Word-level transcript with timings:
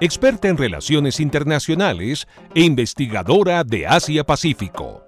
experta 0.00 0.48
en 0.48 0.58
relaciones 0.58 1.20
internacionales 1.20 2.26
e 2.54 2.62
investigadora 2.62 3.64
de 3.64 3.86
Asia-Pacífico. 3.86 5.02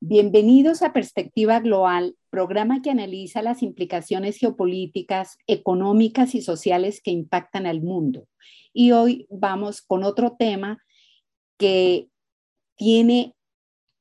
Bienvenidos 0.00 0.82
a 0.82 0.92
Perspectiva 0.92 1.60
Global, 1.60 2.16
programa 2.30 2.80
que 2.82 2.90
analiza 2.90 3.42
las 3.42 3.62
implicaciones 3.62 4.38
geopolíticas, 4.38 5.36
económicas 5.46 6.34
y 6.34 6.42
sociales 6.42 7.00
que 7.02 7.10
impactan 7.10 7.66
al 7.66 7.82
mundo. 7.82 8.26
Y 8.72 8.92
hoy 8.92 9.26
vamos 9.30 9.82
con 9.82 10.04
otro 10.04 10.36
tema 10.38 10.78
que 11.58 12.08
tiene 12.76 13.34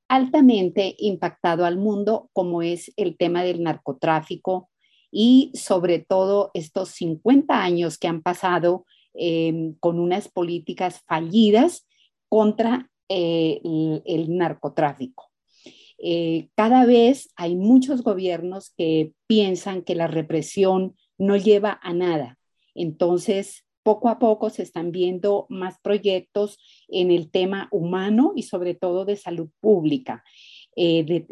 altamente 0.07 0.95
impactado 0.99 1.65
al 1.65 1.77
mundo, 1.77 2.29
como 2.33 2.61
es 2.61 2.91
el 2.95 3.17
tema 3.17 3.43
del 3.43 3.63
narcotráfico 3.63 4.69
y 5.11 5.51
sobre 5.55 5.99
todo 5.99 6.51
estos 6.53 6.89
50 6.89 7.61
años 7.61 7.97
que 7.97 8.07
han 8.07 8.21
pasado 8.21 8.85
em, 9.13 9.75
con 9.79 9.99
unas 9.99 10.27
políticas 10.27 11.01
fallidas 11.07 11.87
contra 12.29 12.89
eh, 13.09 13.61
el, 14.05 14.35
narcotráfico. 14.37 15.31
Eh, 15.97 16.49
cada 16.55 16.85
vez 16.85 17.29
hay 17.35 17.55
muchos 17.55 18.01
gobiernos 18.03 18.73
que 18.77 19.13
piensan 19.27 19.83
que 19.83 19.95
la 19.95 20.07
represión 20.07 20.95
no 21.17 21.37
lleva 21.37 21.79
a 21.81 21.93
nada. 21.93 22.37
Entonces, 22.73 23.64
poco 23.85 24.09
a 24.09 24.17
poco 24.17 24.49
se 24.49 24.63
están 24.63 24.91
viendo 24.91 25.45
más 25.47 25.79
proyectos 25.79 26.57
en 26.87 27.11
el 27.11 27.29
tema 27.29 27.67
humano 27.71 28.33
y 28.35 28.41
sobre 28.41 28.73
todo 28.73 29.05
de 29.05 29.15
salud 29.15 29.49
pública. 29.61 30.23
Eh, 30.75 31.23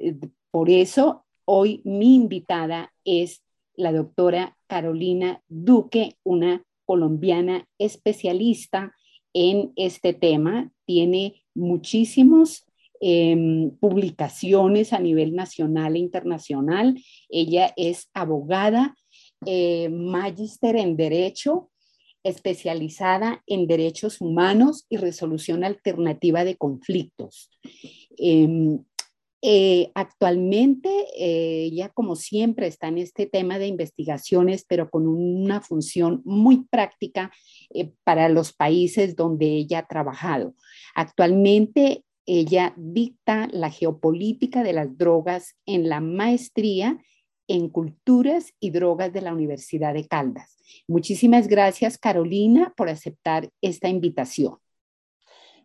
por 0.51 0.69
eso, 0.69 1.25
hoy 1.45 1.81
mi 1.83 2.13
invitada 2.13 2.93
es 3.05 3.41
la 3.75 3.91
doctora 3.91 4.55
Carolina 4.67 5.41
Duque, 5.47 6.17
una 6.21 6.63
colombiana 6.85 7.67
especialista 7.79 8.93
en 9.33 9.73
este 9.75 10.13
tema. 10.13 10.71
Tiene 10.85 11.41
muchísimas 11.55 12.67
em, 13.01 13.71
publicaciones 13.79 14.93
a 14.93 14.99
nivel 14.99 15.33
nacional 15.33 15.95
e 15.95 15.99
internacional. 15.99 17.01
Ella 17.29 17.73
es 17.77 18.11
abogada, 18.13 18.95
eh, 19.47 19.89
magíster 19.89 20.75
en 20.75 20.95
Derecho, 20.95 21.71
especializada 22.23 23.43
en 23.47 23.67
derechos 23.67 24.21
humanos 24.21 24.85
y 24.89 24.97
resolución 24.97 25.63
alternativa 25.63 26.43
de 26.43 26.55
conflictos. 26.55 27.49
Em, 28.17 28.79
eh, 29.45 29.91
actualmente, 29.93 30.89
eh, 31.17 31.65
ella 31.65 31.89
como 31.89 32.15
siempre 32.15 32.67
está 32.67 32.87
en 32.87 32.97
este 32.97 33.25
tema 33.25 33.59
de 33.59 33.67
investigaciones, 33.67 34.63
pero 34.65 34.89
con 34.89 35.05
una 35.05 35.59
función 35.59 36.21
muy 36.23 36.63
práctica 36.69 37.29
eh, 37.73 37.91
para 38.05 38.29
los 38.29 38.53
países 38.53 39.17
donde 39.17 39.47
ella 39.47 39.79
ha 39.79 39.87
trabajado. 39.87 40.55
Actualmente, 40.95 42.05
ella 42.25 42.73
dicta 42.77 43.49
la 43.51 43.69
geopolítica 43.69 44.63
de 44.63 44.71
las 44.71 44.97
drogas 44.97 45.57
en 45.65 45.89
la 45.89 45.99
maestría 45.99 46.97
en 47.47 47.69
Culturas 47.69 48.53
y 48.59 48.71
Drogas 48.71 49.11
de 49.13 49.21
la 49.21 49.33
Universidad 49.33 49.93
de 49.93 50.07
Caldas. 50.07 50.57
Muchísimas 50.87 51.47
gracias, 51.47 51.97
Carolina, 51.97 52.73
por 52.75 52.89
aceptar 52.89 53.49
esta 53.61 53.89
invitación. 53.89 54.57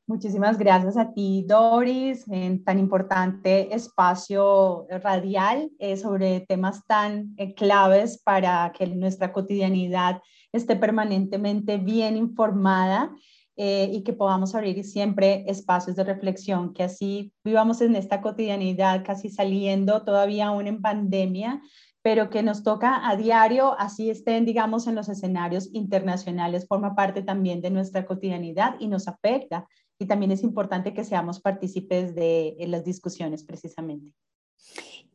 Muchísimas 0.06 0.56
gracias 0.56 0.96
a 0.96 1.12
ti, 1.12 1.44
Doris, 1.46 2.26
en 2.30 2.64
tan 2.64 2.78
importante 2.78 3.74
espacio 3.74 4.86
radial 5.02 5.70
eh, 5.78 5.98
sobre 5.98 6.40
temas 6.40 6.86
tan 6.86 7.34
eh, 7.36 7.52
claves 7.52 8.16
para 8.16 8.72
que 8.72 8.86
nuestra 8.86 9.34
cotidianidad 9.34 10.22
esté 10.50 10.76
permanentemente 10.76 11.76
bien 11.76 12.16
informada 12.16 13.14
eh, 13.60 13.90
y 13.92 14.02
que 14.04 14.12
podamos 14.12 14.54
abrir 14.54 14.84
siempre 14.84 15.44
espacios 15.48 15.96
de 15.96 16.04
reflexión, 16.04 16.72
que 16.72 16.84
así 16.84 17.32
vivamos 17.44 17.80
en 17.80 17.96
esta 17.96 18.20
cotidianidad, 18.20 19.04
casi 19.04 19.30
saliendo 19.30 20.04
todavía 20.04 20.46
aún 20.46 20.68
en 20.68 20.80
pandemia, 20.80 21.60
pero 22.00 22.30
que 22.30 22.44
nos 22.44 22.62
toca 22.62 23.08
a 23.08 23.16
diario, 23.16 23.74
así 23.76 24.10
estén, 24.10 24.44
digamos, 24.44 24.86
en 24.86 24.94
los 24.94 25.08
escenarios 25.08 25.68
internacionales, 25.72 26.68
forma 26.68 26.94
parte 26.94 27.22
también 27.22 27.60
de 27.60 27.70
nuestra 27.70 28.06
cotidianidad 28.06 28.76
y 28.78 28.86
nos 28.86 29.08
afecta. 29.08 29.66
Y 29.98 30.06
también 30.06 30.30
es 30.30 30.44
importante 30.44 30.94
que 30.94 31.02
seamos 31.02 31.40
partícipes 31.40 32.14
de 32.14 32.54
las 32.68 32.84
discusiones 32.84 33.42
precisamente. 33.42 34.14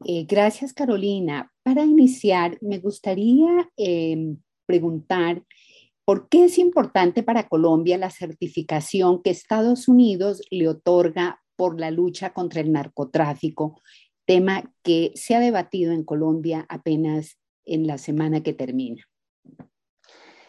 Eh, 0.04 0.26
gracias, 0.28 0.74
Carolina. 0.74 1.50
Para 1.64 1.86
iniciar, 1.86 2.58
me 2.60 2.80
gustaría 2.80 3.70
em, 3.78 4.36
preguntar 4.66 5.42
¿Por 6.06 6.28
qué 6.28 6.46
es 6.46 6.58
importante 6.58 7.24
para 7.24 7.48
Colombia 7.48 7.98
la 7.98 8.10
certificación 8.10 9.22
que 9.22 9.30
Estados 9.30 9.88
Unidos 9.88 10.42
le 10.52 10.68
otorga 10.68 11.42
por 11.56 11.80
la 11.80 11.92
lucha 11.92 12.34
contra 12.34 12.60
el 12.60 12.74
narcotráfico, 12.74 13.80
tema 14.26 14.74
que 14.84 15.12
se 15.16 15.36
ha 15.36 15.40
debatido 15.40 15.94
en 15.94 16.04
Colombia 16.04 16.66
apenas 16.68 17.38
en 17.66 17.88
la 17.88 17.98
semana 17.98 18.44
que 18.44 18.54
termina? 18.54 19.04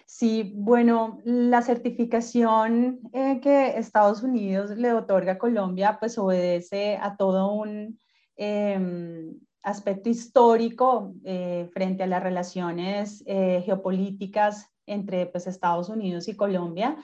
Sí, 0.06 0.52
bueno, 0.56 1.20
la 1.24 1.62
certificación 1.62 3.00
eh, 3.12 3.40
que 3.40 3.78
Estados 3.78 4.22
Unidos 4.22 4.70
le 4.70 4.92
otorga 4.92 5.32
a 5.32 5.38
Colombia 5.38 5.98
pues 6.00 6.18
obedece 6.18 6.96
a 6.96 7.16
todo 7.16 7.52
un 7.52 7.98
em, 8.36 9.38
aspecto 9.62 10.08
histórico 10.08 11.14
eh, 11.24 11.68
frente 11.72 12.02
a 12.02 12.06
las 12.06 12.22
relaciones 12.22 13.22
eh, 13.26 13.62
geopolíticas 13.64 14.73
entre 14.86 15.26
pues, 15.26 15.46
Estados 15.46 15.88
Unidos 15.88 16.28
y 16.28 16.36
Colombia, 16.36 16.96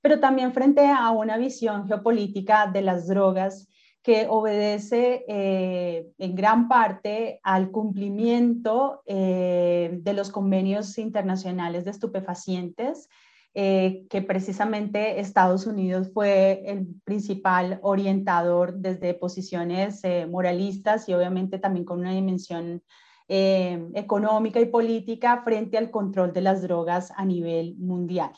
pero 0.00 0.20
también 0.20 0.52
frente 0.52 0.86
a 0.86 1.10
una 1.10 1.36
visión 1.36 1.86
geopolítica 1.86 2.66
de 2.66 2.82
las 2.82 3.08
drogas 3.08 3.68
que 4.06 4.28
obedece 4.30 5.24
eh, 5.26 6.06
en 6.18 6.36
gran 6.36 6.68
parte 6.68 7.40
al 7.42 7.72
cumplimiento 7.72 9.02
eh, 9.04 9.98
de 10.00 10.12
los 10.12 10.30
convenios 10.30 10.96
internacionales 10.98 11.84
de 11.84 11.90
estupefacientes, 11.90 13.08
eh, 13.52 14.06
que 14.08 14.22
precisamente 14.22 15.18
Estados 15.18 15.66
Unidos 15.66 16.12
fue 16.14 16.62
el 16.66 16.86
principal 17.02 17.80
orientador 17.82 18.74
desde 18.74 19.12
posiciones 19.14 20.02
moralistas 20.30 21.08
y 21.08 21.14
obviamente 21.14 21.58
también 21.58 21.84
con 21.84 21.98
una 21.98 22.12
dimensión 22.12 22.84
eh, 23.28 23.90
económica 23.94 24.60
y 24.60 24.66
política 24.66 25.42
frente 25.42 25.76
al 25.76 25.90
control 25.90 26.32
de 26.32 26.42
las 26.42 26.62
drogas 26.62 27.12
a 27.16 27.24
nivel 27.24 27.74
mundial. 27.76 28.30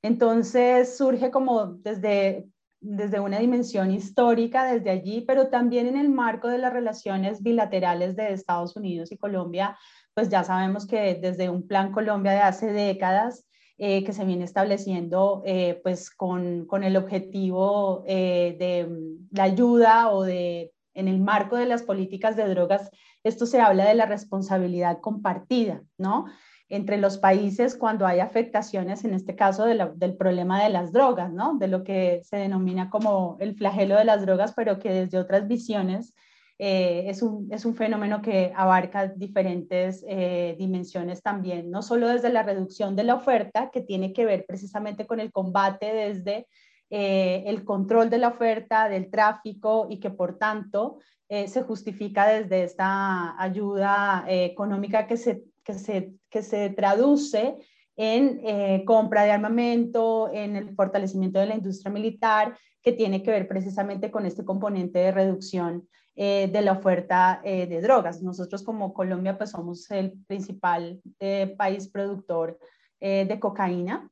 Entonces 0.00 0.96
surge 0.96 1.30
como 1.30 1.66
desde, 1.66 2.48
desde 2.80 3.20
una 3.20 3.38
dimensión 3.40 3.90
histórica, 3.90 4.64
desde 4.64 4.88
allí, 4.88 5.20
pero 5.20 5.48
también 5.48 5.86
en 5.86 5.98
el 5.98 6.08
marco 6.08 6.48
de 6.48 6.56
las 6.56 6.72
relaciones 6.72 7.42
bilaterales 7.42 8.16
de 8.16 8.32
Estados 8.32 8.74
Unidos 8.74 9.12
y 9.12 9.18
Colombia, 9.18 9.76
pues 10.14 10.30
ya 10.30 10.44
sabemos 10.44 10.86
que 10.86 11.14
desde 11.14 11.50
un 11.50 11.66
plan 11.66 11.92
Colombia 11.92 12.32
de 12.32 12.40
hace 12.40 12.72
décadas, 12.72 13.44
eh, 13.76 14.02
que 14.02 14.14
se 14.14 14.24
viene 14.24 14.44
estableciendo 14.44 15.42
eh, 15.44 15.78
pues 15.82 16.10
con, 16.10 16.64
con, 16.66 16.84
el 16.84 16.96
objetivo 16.96 18.02
de 18.06 18.88
la 19.30 19.42
ayuda 19.42 20.10
o 20.10 20.22
de, 20.22 20.72
en 20.94 21.08
el 21.08 21.20
marco 21.20 21.56
de 21.56 21.66
las 21.66 21.82
políticas 21.82 22.36
de 22.36 22.48
drogas 22.48 22.90
esto 23.24 23.46
se 23.46 23.60
habla 23.60 23.86
de 23.86 23.94
la 23.94 24.06
responsabilidad 24.06 25.00
compartida, 25.00 25.82
¿no? 25.96 26.26
Entre 26.68 26.96
los 26.96 27.18
países 27.18 27.76
cuando 27.76 28.06
hay 28.06 28.20
afectaciones, 28.20 29.04
en 29.04 29.14
este 29.14 29.36
caso 29.36 29.64
del 29.64 30.16
problema 30.16 30.62
de 30.62 30.70
las 30.70 30.92
drogas, 30.92 31.32
¿no? 31.32 31.56
De 31.58 31.68
lo 31.68 31.84
que 31.84 32.22
se 32.24 32.36
denomina 32.36 32.90
como 32.90 33.36
el 33.40 33.54
flagelo 33.54 33.96
de 33.96 34.04
las 34.04 34.22
drogas, 34.22 34.54
pero 34.54 34.78
que 34.78 34.90
desde 34.90 35.18
otras 35.18 35.46
visiones 35.46 36.14
eh, 36.58 37.04
es, 37.08 37.22
un, 37.22 37.74
fenómeno 37.74 38.22
que 38.22 38.52
abarca 38.56 39.08
diferentes 39.08 40.04
eh, 40.08 40.56
dimensiones 40.58 41.22
también, 41.22 41.70
no 41.70 41.82
solo 41.82 42.08
desde 42.08 42.30
la 42.30 42.42
reducción 42.42 42.96
de 42.96 43.04
la 43.04 43.16
oferta, 43.16 43.70
que 43.70 43.82
tiene 43.82 44.12
que 44.12 44.24
ver 44.24 44.46
precisamente 44.46 45.06
con 45.06 45.20
el 45.20 45.30
combate 45.30 45.92
desde 45.92 46.46
eh, 46.92 47.42
el 47.46 47.64
control 47.64 48.10
de 48.10 48.18
la 48.18 48.28
oferta, 48.28 48.88
del 48.88 49.10
tráfico 49.10 49.86
y 49.90 49.98
que 49.98 50.10
por 50.10 50.38
tanto 50.38 50.98
eh, 51.28 51.48
se 51.48 51.62
justifica 51.62 52.28
desde 52.28 52.62
esta 52.62 53.40
ayuda 53.42 54.24
económica 54.28 55.06
que 55.06 55.16
se, 55.16 55.42
que, 55.64 55.74
se, 55.74 56.12
que 56.30 56.42
se 56.42 56.70
traduce 56.70 57.56
en 57.96 58.84
compra 58.84 59.24
de 59.24 59.32
armamento, 59.32 60.30
en 60.32 60.56
el 60.56 60.74
fortalecimiento 60.74 61.38
de 61.38 61.46
la 61.46 61.54
industria 61.54 61.92
militar, 61.92 62.56
que 62.82 62.92
tiene 62.92 63.22
que 63.22 63.30
ver 63.30 63.48
precisamente 63.48 64.10
con 64.10 64.26
este 64.26 64.44
componente 64.44 64.98
de 64.98 65.12
reducción 65.12 65.88
eh, 66.14 66.50
de 66.52 66.60
la 66.60 66.72
oferta 66.72 67.40
eh, 67.42 67.66
de 67.66 67.80
drogas. 67.80 68.20
Nosotros 68.20 68.62
como 68.62 68.92
Colombia 68.92 69.38
pues 69.38 69.50
somos 69.50 69.90
el 69.90 70.12
principal 70.26 71.00
eh, 71.18 71.54
país 71.56 71.88
productor 71.88 72.58
de 73.00 73.40
cocaína 73.40 74.08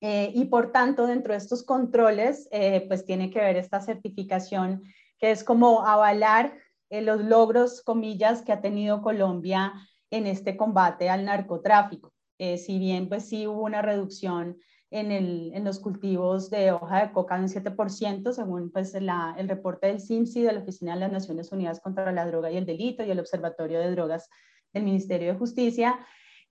y 0.00 0.44
por 0.44 0.70
tanto 0.70 1.06
dentro 1.06 1.32
de 1.32 1.38
estos 1.38 1.64
controles 1.64 2.48
pues 2.86 3.04
tiene 3.04 3.30
que 3.30 3.40
ver 3.40 3.56
esta 3.56 3.80
certificación 3.80 4.82
que 5.18 5.32
es 5.32 5.42
como 5.42 5.84
avalar 5.84 6.56
los 6.88 7.24
logros, 7.24 7.82
comillas, 7.82 8.42
que 8.42 8.52
ha 8.52 8.60
tenido 8.60 9.02
Colombia 9.02 9.72
en 10.10 10.28
este 10.28 10.56
combate 10.56 11.10
al 11.10 11.24
narcotráfico. 11.24 12.12
si 12.38 12.78
bien 12.78 13.08
pues 13.08 13.28
sí 13.28 13.48
hubo 13.48 13.62
una 13.62 13.82
reducción 13.82 14.56
en, 14.90 15.64
los 15.64 15.80
cultivos 15.80 16.50
de 16.50 16.72
hoja 16.72 17.06
de 17.06 17.12
coca 17.12 17.36
un 17.36 17.48
7%, 17.48 18.32
según 18.32 18.70
pues, 18.70 18.94
el 18.94 19.48
reporte 19.48 19.88
del 19.88 20.00
CIMSI, 20.00 20.42
de 20.42 20.52
la 20.52 20.60
Oficina 20.60 20.94
de 20.94 21.00
las 21.00 21.12
Naciones 21.12 21.52
Unidas 21.52 21.80
contra 21.80 22.10
la 22.12 22.26
Droga 22.26 22.50
y 22.50 22.56
el 22.56 22.66
Delito 22.66 23.04
y 23.04 23.10
el 23.10 23.20
Observatorio 23.20 23.80
de 23.80 23.90
Drogas 23.90 24.28
del 24.72 24.84
Ministerio 24.84 25.32
de 25.32 25.38
Justicia. 25.38 25.98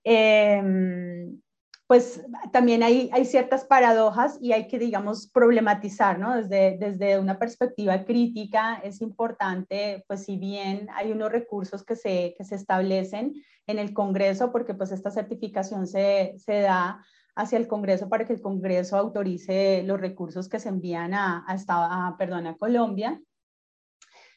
Em, 0.04 1.40
pues 1.88 2.22
también 2.52 2.82
hay, 2.82 3.08
hay 3.14 3.24
ciertas 3.24 3.64
paradojas 3.64 4.38
y 4.42 4.52
hay 4.52 4.68
que, 4.68 4.78
digamos, 4.78 5.26
problematizar, 5.26 6.18
¿no? 6.18 6.36
Desde, 6.36 6.76
desde 6.78 7.18
una 7.18 7.38
perspectiva 7.38 8.04
crítica 8.04 8.74
es 8.84 9.00
importante, 9.00 10.04
pues 10.06 10.24
si 10.24 10.36
bien 10.36 10.88
hay 10.94 11.12
unos 11.12 11.32
recursos 11.32 11.84
que 11.84 11.96
se, 11.96 12.34
que 12.36 12.44
se 12.44 12.56
establecen 12.56 13.32
en 13.66 13.78
el 13.78 13.94
Congreso, 13.94 14.52
porque 14.52 14.74
pues 14.74 14.92
esta 14.92 15.10
certificación 15.10 15.86
se, 15.86 16.34
se 16.36 16.60
da 16.60 17.02
hacia 17.34 17.56
el 17.56 17.66
Congreso 17.66 18.10
para 18.10 18.26
que 18.26 18.34
el 18.34 18.42
Congreso 18.42 18.98
autorice 18.98 19.82
los 19.82 19.98
recursos 19.98 20.46
que 20.50 20.60
se 20.60 20.68
envían 20.68 21.14
a, 21.14 21.46
a, 21.48 22.16
perdón, 22.18 22.48
a 22.48 22.56
Colombia. 22.58 23.18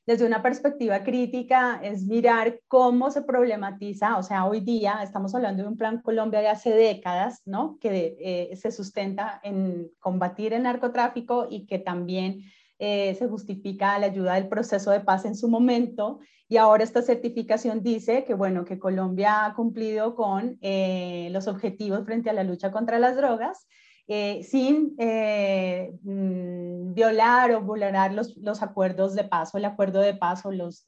Desde 0.05 0.25
una 0.25 0.41
perspectiva 0.41 1.03
crítica 1.03 1.79
es 1.83 2.05
mirar 2.05 2.59
cómo 2.67 3.11
se 3.11 3.21
problematiza, 3.21 4.17
o 4.17 4.23
sea, 4.23 4.45
hoy 4.45 4.59
día 4.61 5.03
estamos 5.03 5.35
hablando 5.35 5.61
de 5.61 5.69
un 5.69 5.77
plan 5.77 6.01
Colombia 6.01 6.39
de 6.39 6.47
hace 6.47 6.71
décadas, 6.71 7.41
¿no? 7.45 7.77
Que 7.79 8.17
eh, 8.19 8.55
se 8.55 8.71
sustenta 8.71 9.39
en 9.43 9.91
combatir 9.99 10.53
el 10.53 10.63
narcotráfico 10.63 11.47
y 11.49 11.67
que 11.67 11.77
también 11.77 12.41
eh, 12.79 13.13
se 13.13 13.27
justifica 13.27 13.99
la 13.99 14.07
ayuda 14.07 14.33
del 14.33 14.49
proceso 14.49 14.89
de 14.89 15.01
paz 15.01 15.25
en 15.25 15.35
su 15.35 15.47
momento 15.47 16.19
y 16.51 16.57
ahora 16.57 16.83
esta 16.83 17.01
certificación 17.01 17.81
dice 17.81 18.25
que, 18.25 18.33
bueno, 18.33 18.65
que 18.65 18.77
Colombia 18.77 19.45
ha 19.45 19.53
cumplido 19.53 20.15
con 20.15 20.57
eh, 20.61 21.29
los 21.31 21.47
objetivos 21.47 22.03
frente 22.03 22.29
a 22.29 22.33
la 22.33 22.43
lucha 22.43 22.71
contra 22.71 22.99
las 22.99 23.15
drogas 23.15 23.67
eh, 24.07 24.43
sin 24.43 24.95
mm, 24.97 26.93
violar 26.93 27.51
o 27.51 27.61
vulnerar 27.61 28.13
los, 28.13 28.35
los, 28.37 28.61
acuerdos 28.61 29.15
de 29.15 29.23
paz 29.23 29.53
o 29.53 29.57
el 29.57 29.65
acuerdo 29.65 29.99
de 30.01 30.13
paz 30.13 30.45
o 30.45 30.51
los, 30.51 30.85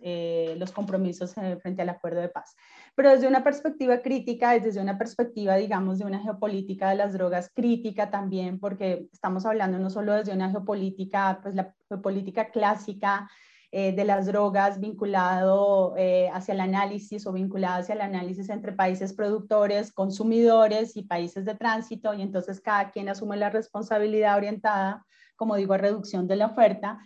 los 0.57 0.71
compromisos 0.71 1.33
frente 1.62 1.81
al 1.81 1.89
acuerdo 1.89 2.21
de 2.21 2.30
paz. 2.30 2.56
Pero 2.95 3.10
desde 3.12 3.27
una 3.27 3.44
perspectiva 3.44 4.01
crítica, 4.01 4.60
desde 4.60 4.81
una 4.81 4.98
perspectiva, 4.98 5.56
digamos, 5.56 6.00
de 6.00 6.06
una 6.06 6.19
geopolítica 6.19 6.89
de 6.89 6.95
las 6.95 7.13
drogas 7.13 7.50
crítica 7.54 8.12
también, 8.12 8.60
porque 8.60 9.07
estamos 9.12 9.45
hablando 9.45 9.80
no 9.80 9.89
solo 9.89 10.13
desde 10.13 10.33
una 10.33 10.51
geopolítica, 10.51 11.39
pues 11.42 11.56
la 11.56 11.74
geopolítica 11.89 12.50
clásica 12.51 13.30
eh, 13.75 13.91
de 13.91 14.05
las 14.05 14.27
drogas 14.27 14.79
vinculado 14.79 15.95
eh, 15.97 16.29
hacia 16.31 16.53
el 16.53 16.59
análisis 16.59 17.25
o 17.25 17.33
vinculado 17.33 17.81
hacia 17.81 17.95
el 17.95 18.01
análisis 18.01 18.49
entre 18.49 18.71
países 18.71 19.13
productores, 19.13 19.91
consumidores 19.91 20.95
y 20.95 21.01
países 21.01 21.43
de 21.43 21.55
tránsito, 21.55 22.13
y 22.13 22.21
entonces 22.21 22.61
cada 22.61 22.91
quien 22.91 23.09
asume 23.09 23.35
la 23.35 23.49
responsabilidad 23.49 24.37
orientada, 24.37 25.03
como 25.35 25.55
digo, 25.55 25.73
a 25.73 25.79
reducción 25.79 26.27
de 26.27 26.35
la 26.35 26.45
oferta, 26.45 26.99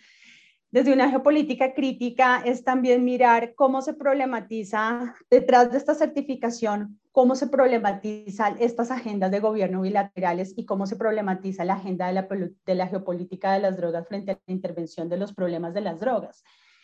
desde 0.69 0.91
una 0.91 1.09
geopolítica 1.09 1.73
crítica 1.73 2.41
es 2.43 2.65
también 2.65 3.05
mirar 3.05 3.55
cómo 3.55 3.81
se 3.81 3.93
problematiza 3.93 5.15
detrás 5.29 5.71
de 5.71 5.77
esta 5.77 5.95
certificación, 5.95 6.99
cómo 7.17 7.35
se 7.35 7.47
problematizan 7.47 8.57
estas 8.59 8.91
agendas 8.91 9.31
de 9.31 9.39
gobierno 9.39 9.81
bilaterales 9.81 10.53
y 10.55 10.67
cómo 10.67 10.85
se 10.85 10.97
problematiza 10.97 11.65
la 11.65 11.73
agenda 11.73 12.05
de 12.05 12.13
la, 12.13 12.27
de 12.63 12.75
la 12.75 12.85
geopolítica 12.85 13.53
de 13.53 13.59
las 13.59 13.75
drogas 13.75 14.07
frente 14.07 14.33
a 14.33 14.39
la 14.45 14.53
intervención 14.53 15.09
de 15.09 15.17
los 15.17 15.33
problemas 15.33 15.73
de 15.73 15.81
las 15.81 15.99
drogas. 15.99 16.43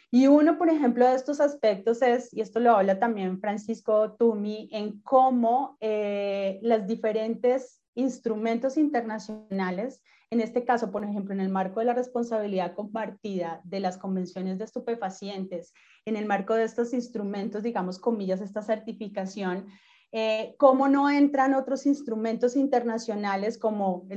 Y 0.10 0.26
uno, 0.26 0.58
por 0.58 0.70
ejemplo, 0.70 1.06
de 1.06 1.14
estos 1.14 1.40
aspectos 1.40 2.02
es, 2.02 2.34
y 2.34 2.42
esto 2.42 2.60
lo 2.60 2.76
habla 2.76 2.98
también 2.98 3.40
Francisco 3.40 4.14
Tumi, 4.14 4.70
en 4.72 5.02
cómo 5.02 5.78
eh, 5.80 6.60
los 6.64 6.88
diferentes 6.88 7.84
instrumentos 7.94 8.76
internacionales 8.78 10.02
en 10.34 10.42
este 10.42 10.66
caso, 10.66 10.90
por 10.90 11.04
ejemplo, 11.04 11.32
en 11.32 11.42
el 11.42 11.50
marco 11.50 11.80
de 11.80 11.86
la 11.86 11.94
responsabilidad 11.94 12.74
compartida 12.74 13.62
de 13.66 13.80
las 13.80 14.00
convenciones 14.00 14.58
de 14.58 14.64
estupefacientes, 14.64 15.76
en 16.06 16.16
el 16.16 16.26
marco 16.26 16.56
de 16.56 16.64
estos 16.64 16.92
instrumentos, 16.92 17.62
digamos, 17.62 18.00
comillas, 18.00 18.42
esta 18.42 18.64
certificación, 18.64 19.68
eh, 20.16 20.54
cómo 20.60 20.88
no 20.88 21.10
entran 21.10 21.56
otros 21.56 21.88
instrumentos 21.88 22.56
internacionales 22.56 23.58
como, 23.58 24.08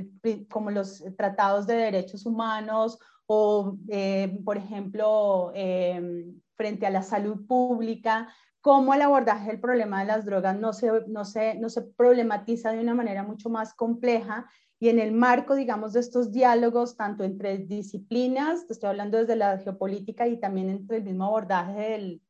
como 0.50 0.70
los 0.70 1.02
tratados 1.16 1.66
de 1.66 1.74
derechos 1.74 2.26
humanos 2.26 2.98
o, 3.24 3.78
eh, 3.88 4.38
por 4.44 4.58
ejemplo, 4.58 5.52
eh, 5.54 6.26
frente 6.54 6.84
a 6.84 6.90
la 6.90 7.02
salud 7.02 7.46
pública, 7.46 8.28
cómo 8.60 8.92
el 8.92 9.00
abordaje 9.00 9.46
del 9.46 9.58
problema 9.58 10.00
de 10.00 10.06
las 10.08 10.26
drogas 10.26 10.58
no 10.58 10.74
se, 10.74 10.90
no 11.08 11.24
se, 11.24 11.54
no 11.54 11.70
se 11.70 11.80
problematiza 11.80 12.72
de 12.72 12.80
una 12.80 12.94
manera 12.94 13.22
mucho 13.22 13.48
más 13.48 13.72
compleja. 13.72 14.50
Y 14.78 14.90
en 14.90 14.98
el 14.98 15.12
marco, 15.12 15.54
digamos, 15.54 15.94
de 15.94 16.00
estos 16.00 16.30
diálogos, 16.30 16.98
tanto 16.98 17.24
entre 17.24 17.56
disciplinas, 17.56 18.66
estoy 18.68 18.90
hablando 18.90 19.16
desde 19.16 19.36
la 19.36 19.56
geopolítica 19.56 20.28
y 20.28 20.38
también 20.38 20.68
entre 20.68 20.98
el 20.98 21.04
mismo 21.04 21.24
abordaje 21.24 22.20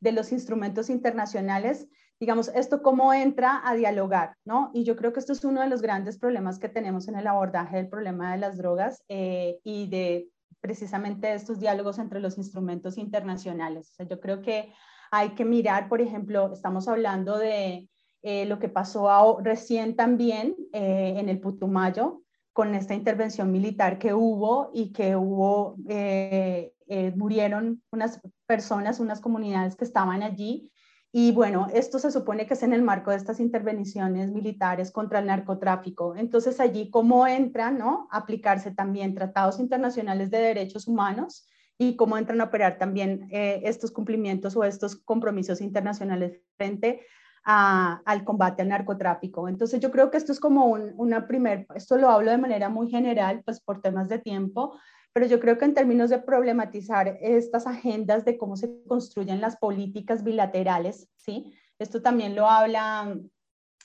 de 0.00 0.12
los 0.12 0.30
instrumentos 0.30 0.90
internacionales, 0.90 1.88
digamos, 2.24 2.48
esto 2.54 2.82
cómo 2.82 3.12
entra 3.12 3.60
a 3.62 3.74
dialogar, 3.74 4.36
¿no? 4.46 4.70
Y 4.72 4.84
yo 4.84 4.96
creo 4.96 5.12
que 5.12 5.20
esto 5.20 5.34
es 5.34 5.44
uno 5.44 5.60
de 5.60 5.68
los 5.68 5.82
grandes 5.82 6.16
problemas 6.18 6.58
que 6.58 6.70
tenemos 6.70 7.06
en 7.06 7.16
el 7.16 7.26
abordaje 7.26 7.76
del 7.76 7.90
problema 7.90 8.32
de 8.32 8.38
las 8.38 8.56
drogas 8.56 9.04
eh, 9.08 9.58
y 9.62 9.88
de 9.88 10.30
precisamente 10.62 11.34
estos 11.34 11.60
diálogos 11.60 11.98
entre 11.98 12.20
los 12.20 12.38
instrumentos 12.38 12.96
internacionales. 12.96 13.90
O 13.90 13.94
sea, 13.96 14.08
yo 14.08 14.20
creo 14.20 14.40
que 14.40 14.72
hay 15.10 15.34
que 15.34 15.44
mirar, 15.44 15.90
por 15.90 16.00
ejemplo, 16.00 16.50
estamos 16.54 16.88
hablando 16.88 17.36
de 17.36 17.90
eh, 18.22 18.46
lo 18.46 18.58
que 18.58 18.70
pasó 18.70 19.38
recién 19.42 19.96
también 19.96 20.56
eh, 20.72 21.16
en 21.18 21.28
el 21.28 21.40
Putumayo 21.40 22.22
con 22.54 22.74
esta 22.74 22.94
intervención 22.94 23.52
militar 23.52 23.98
que 23.98 24.14
hubo 24.14 24.70
y 24.72 24.94
que 24.94 25.14
hubo, 25.14 25.76
eh, 25.90 26.72
murieron 27.16 27.82
unas 27.92 28.22
personas, 28.46 28.98
unas 28.98 29.20
comunidades 29.20 29.76
que 29.76 29.84
estaban 29.84 30.22
allí. 30.22 30.70
Y 31.16 31.30
bueno, 31.30 31.68
esto 31.72 32.00
se 32.00 32.10
supone 32.10 32.44
que 32.44 32.54
es 32.54 32.64
en 32.64 32.72
el 32.72 32.82
marco 32.82 33.12
de 33.12 33.16
estas 33.16 33.38
intervenciones 33.38 34.32
militares 34.32 34.90
contra 34.90 35.20
el 35.20 35.26
narcotráfico. 35.26 36.16
Entonces 36.16 36.58
allí, 36.58 36.90
¿cómo 36.90 37.24
entran 37.28 37.78
¿no? 37.78 38.08
a 38.10 38.16
aplicarse 38.16 38.72
también 38.72 39.14
tratados 39.14 39.60
internacionales 39.60 40.32
de 40.32 40.38
derechos 40.38 40.88
humanos? 40.88 41.46
y 41.76 41.96
cómo 41.96 42.16
entran 42.16 42.40
a 42.40 42.44
operar 42.44 42.78
también 42.78 43.28
estos 43.32 43.90
cumplimientos 43.90 44.56
o 44.56 44.62
estos 44.62 44.94
compromisos 44.94 45.60
internacionales 45.60 46.40
frente 46.56 47.00
al 47.42 48.24
combate 48.24 48.62
al 48.62 48.68
narcotráfico. 48.68 49.48
Entonces 49.48 49.80
yo 49.80 49.90
creo 49.90 50.08
que 50.08 50.16
esto 50.16 50.30
es 50.30 50.38
como 50.38 50.66
una 50.66 51.26
primer, 51.26 51.66
esto 51.74 51.96
lo 51.96 52.10
hablo 52.10 52.30
de 52.30 52.38
manera 52.38 52.68
muy 52.68 52.88
general, 52.90 53.42
pues 53.44 53.60
por 53.60 53.80
temas 53.80 54.08
de 54.08 54.20
tiempo, 54.20 54.78
pero 55.14 55.26
yo 55.26 55.38
creo 55.38 55.56
que 55.56 55.64
en 55.64 55.74
términos 55.74 56.10
de 56.10 56.18
problematizar 56.18 57.18
estas 57.20 57.68
agendas 57.68 58.24
de 58.24 58.36
cómo 58.36 58.56
se 58.56 58.82
construyen 58.86 59.40
las 59.40 59.56
políticas 59.56 60.24
bilaterales, 60.24 61.08
¿sí? 61.16 61.54
Esto 61.78 62.02
también 62.02 62.34
lo 62.34 62.50
habla, 62.50 63.16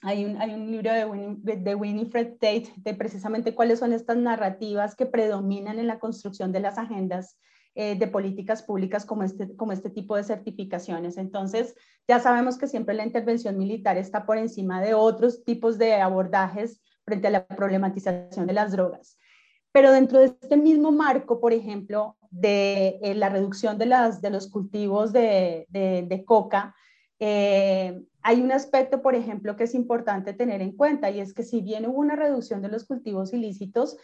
hay 0.02 0.26
un, 0.26 0.42
hay 0.42 0.54
un 0.56 0.72
libro 0.72 0.92
de, 0.92 1.56
de 1.58 1.76
Winifred 1.76 2.34
Tate 2.40 2.74
de 2.78 2.96
precisamente 2.96 3.54
cuáles 3.54 3.78
son 3.78 3.94
estas 3.94 4.18
narrativas 4.18 4.96
que 4.96 5.06
predominan 5.06 5.78
en 5.78 5.86
la 5.86 6.00
construcción 6.00 6.52
de 6.52 6.62
las 6.62 6.80
agendas 6.80 7.38
eh, 7.76 7.96
de 7.96 8.08
políticas 8.08 8.64
públicas 8.64 9.06
como 9.06 9.22
este, 9.22 9.56
como 9.56 9.72
este 9.72 9.92
tipo 9.92 10.16
de 10.16 10.24
certificaciones. 10.24 11.18
Entonces, 11.18 11.76
ya 12.08 12.20
sabemos 12.20 12.58
que 12.58 12.68
siempre 12.68 12.96
la 12.96 13.06
intervención 13.06 13.56
militar 13.56 13.98
está 13.98 14.26
por 14.26 14.40
encima 14.40 14.82
de 14.82 14.96
otros 14.96 15.44
tipos 15.44 15.78
de 15.78 15.94
abordajes 15.94 16.82
frente 17.06 17.28
a 17.28 17.32
la 17.32 17.46
problematización 17.46 18.48
de 18.48 18.54
las 18.54 18.72
drogas. 18.72 19.19
Pero 19.72 19.92
dentro 19.92 20.20
de 20.20 20.26
este 20.26 20.58
mismo 20.58 20.92
marco, 20.92 21.40
por 21.40 21.54
ejemplo, 21.54 22.18
de 22.32 23.00
eh, 23.02 23.16
la 23.16 23.30
reducción 23.30 23.78
de, 23.78 23.86
las, 23.86 24.22
de 24.22 24.30
los 24.30 24.50
cultivos 24.50 25.14
de, 25.14 25.66
de, 25.70 26.24
coca, 26.26 26.76
eh, 27.20 28.02
hay 28.22 28.42
un 28.42 28.52
aspecto, 28.52 29.02
por 29.02 29.16
ejemplo, 29.16 29.56
que 29.56 29.66
es 29.66 29.76
importante 29.76 30.34
tener 30.34 30.62
en 30.62 30.76
cuenta 30.76 31.10
y 31.10 31.20
es 31.20 31.34
que 31.34 31.44
si 31.44 31.62
bien 31.62 31.86
hubo 31.86 32.00
una 32.00 32.16
reducción 32.16 32.62
de 32.62 32.70
los 32.70 32.86
cultivos 32.86 33.34
ilícitos, 33.34 33.98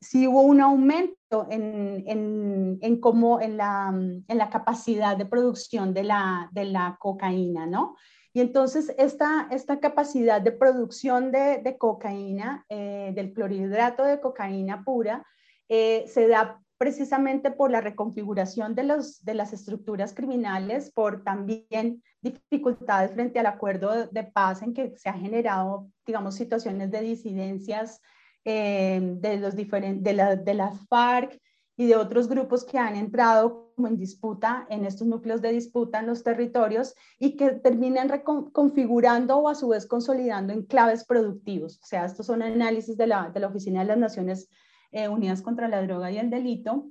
sí 0.00 0.26
hubo 0.28 0.42
un 0.42 0.60
aumento 0.60 1.46
en, 1.50 2.04
en, 2.06 2.78
en, 2.82 3.00
en, 3.00 3.56
la, 3.56 3.88
en 3.92 4.38
la 4.38 4.50
capacidad 4.50 5.16
de 5.16 5.26
producción 5.26 5.94
de 5.94 6.04
la, 6.04 6.48
de 6.52 6.64
la 6.66 6.96
cocaína, 7.00 7.66
¿no? 7.66 7.96
Y 8.32 8.40
entonces 8.40 8.94
esta, 8.96 9.48
esta 9.50 9.80
capacidad 9.80 10.40
de 10.40 10.52
producción 10.52 11.32
de, 11.32 11.58
de 11.58 11.76
cocaína, 11.76 12.64
eh, 12.68 13.12
del 13.14 13.32
clorhidrato 13.32 14.04
de 14.04 14.20
cocaína 14.20 14.84
pura, 14.84 15.26
eh, 15.68 16.04
se 16.06 16.28
da 16.28 16.60
precisamente 16.78 17.50
por 17.50 17.70
la 17.70 17.80
reconfiguración 17.80 18.74
de, 18.74 18.84
los, 18.84 19.22
de 19.24 19.34
las 19.34 19.52
estructuras 19.52 20.14
criminales, 20.14 20.90
por 20.90 21.22
también 21.22 22.02
dificultades 22.22 23.12
frente 23.12 23.38
al 23.38 23.46
acuerdo 23.46 24.06
de 24.06 24.24
paz 24.24 24.62
en 24.62 24.72
que 24.72 24.96
se 24.96 25.08
ha 25.08 25.12
generado, 25.12 25.88
digamos, 26.06 26.36
situaciones 26.36 26.90
de 26.90 27.02
disidencias 27.02 28.00
eh, 28.44 28.98
de, 29.02 29.36
los 29.38 29.54
diferentes, 29.54 30.02
de, 30.02 30.36
de 30.36 30.54
las 30.54 30.78
FARC 30.88 31.38
y 31.76 31.86
de 31.86 31.96
otros 31.96 32.28
grupos 32.28 32.64
que 32.64 32.78
han 32.78 32.96
entrado 32.96 33.72
como 33.74 33.88
en 33.88 33.96
disputa, 33.96 34.66
en 34.68 34.84
estos 34.84 35.06
núcleos 35.06 35.40
de 35.40 35.52
disputa 35.52 36.00
en 36.00 36.06
los 36.06 36.22
territorios 36.22 36.94
y 37.18 37.36
que 37.36 37.52
terminan 37.52 38.08
reconfigurando 38.08 39.38
o 39.38 39.48
a 39.48 39.54
su 39.54 39.68
vez 39.68 39.86
consolidando 39.86 40.52
enclaves 40.52 41.04
productivos. 41.04 41.80
O 41.82 41.86
sea, 41.86 42.04
estos 42.04 42.26
son 42.26 42.42
análisis 42.42 42.96
de 42.96 43.06
la, 43.06 43.30
de 43.30 43.40
la 43.40 43.46
Oficina 43.46 43.80
de 43.80 43.86
las 43.86 43.98
Naciones 43.98 44.50
eh, 44.92 45.08
Unidas 45.08 45.40
contra 45.40 45.68
la 45.68 45.82
Droga 45.82 46.10
y 46.10 46.18
el 46.18 46.28
Delito, 46.28 46.90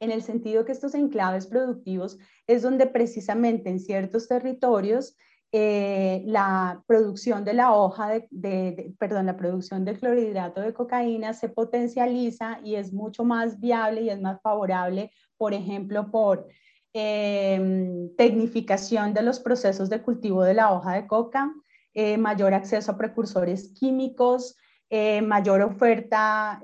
en 0.00 0.10
el 0.10 0.22
sentido 0.22 0.64
que 0.64 0.72
estos 0.72 0.94
enclaves 0.94 1.46
productivos 1.46 2.18
es 2.46 2.62
donde 2.62 2.86
precisamente 2.86 3.68
en 3.70 3.80
ciertos 3.80 4.28
territorios 4.28 5.16
eh, 5.50 6.22
la 6.26 6.82
producción 6.86 7.42
de 7.42 7.54
la 7.54 7.72
hoja 7.72 8.20
de, 8.30 8.94
perdón, 8.98 9.24
la 9.24 9.36
producción 9.38 9.82
del 9.82 9.98
clorhidrato 9.98 10.60
de 10.60 10.74
cocaína 10.74 11.32
se 11.32 11.48
potencializa 11.48 12.60
y 12.62 12.74
es 12.74 12.92
mucho 12.92 13.24
más 13.24 13.58
viable 13.58 14.02
y 14.02 14.10
es 14.10 14.20
más 14.20 14.42
favorable, 14.42 15.10
por 15.38 15.54
ejemplo, 15.54 16.10
por 16.10 16.48
em, 16.92 18.14
tecnificación 18.16 19.14
de 19.14 19.22
los 19.22 19.40
procesos 19.40 19.88
de 19.88 20.02
cultivo 20.02 20.44
de 20.44 20.52
la 20.52 20.70
hoja 20.72 20.92
de 20.92 21.06
coca, 21.06 21.50
eh, 21.94 22.18
mayor 22.18 22.52
acceso 22.52 22.92
a 22.92 22.98
precursores 22.98 23.72
químicos, 23.72 24.54
eh, 24.90 25.22
mayor 25.22 25.62
oferta, 25.62 26.60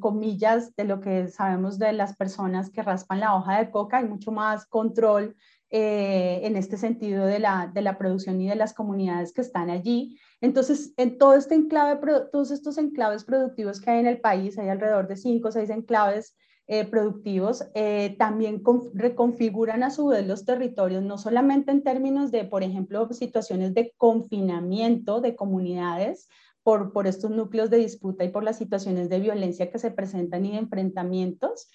comillas, 0.00 0.74
de 0.76 0.84
lo 0.84 1.00
que 1.00 1.28
sabemos 1.28 1.78
de 1.78 1.92
las 1.94 2.14
personas 2.16 2.70
que 2.70 2.82
raspan 2.82 3.20
la 3.20 3.34
hoja 3.34 3.58
de 3.58 3.70
coca, 3.70 3.98
hay 3.98 4.04
mucho 4.04 4.32
más 4.32 4.66
control 4.66 5.34
eh, 5.70 6.40
en 6.44 6.56
este 6.56 6.78
sentido 6.78 7.26
de 7.26 7.38
la, 7.38 7.70
de 7.72 7.82
la, 7.82 7.98
producción 7.98 8.40
y 8.40 8.48
de 8.48 8.56
las 8.56 8.72
comunidades 8.72 9.34
que 9.34 9.42
están 9.42 9.68
allí. 9.68 10.18
Entonces, 10.40 10.94
en 10.96 11.18
todo 11.18 11.34
este 11.34 11.54
enclave, 11.54 12.00
todos 12.32 12.50
estos 12.50 12.78
enclaves 12.78 13.24
productivos 13.24 13.80
que 13.80 13.90
hay 13.90 14.00
en 14.00 14.06
el 14.06 14.20
país, 14.20 14.58
hay 14.58 14.70
alrededor 14.70 15.08
de 15.08 15.16
cinco 15.16 15.48
o 15.48 15.52
seis 15.52 15.68
enclaves 15.68 16.34
eh, 16.68 16.84
productivos, 16.84 17.64
eh, 17.74 18.14
también 18.18 18.62
reconfiguran 18.94 19.82
a 19.82 19.90
su 19.90 20.08
vez 20.08 20.26
los 20.26 20.44
territorios, 20.44 21.02
no 21.02 21.18
solamente 21.18 21.70
en 21.70 21.82
términos 21.82 22.30
de, 22.30 22.44
por 22.44 22.62
ejemplo, 22.62 23.10
situaciones 23.12 23.74
de 23.74 23.94
confinamiento 23.96 25.20
de 25.20 25.36
comunidades, 25.36 26.28
por, 26.62 26.92
por, 26.92 27.06
estos 27.06 27.30
núcleos 27.30 27.70
de 27.70 27.78
disputa 27.78 28.24
y 28.24 28.28
por 28.28 28.44
las 28.44 28.58
situaciones 28.58 29.08
de 29.08 29.20
violencia 29.20 29.70
que 29.70 29.78
se 29.78 29.90
presentan 29.90 30.44
y 30.44 30.52
de 30.52 30.58
enfrentamientos, 30.58 31.68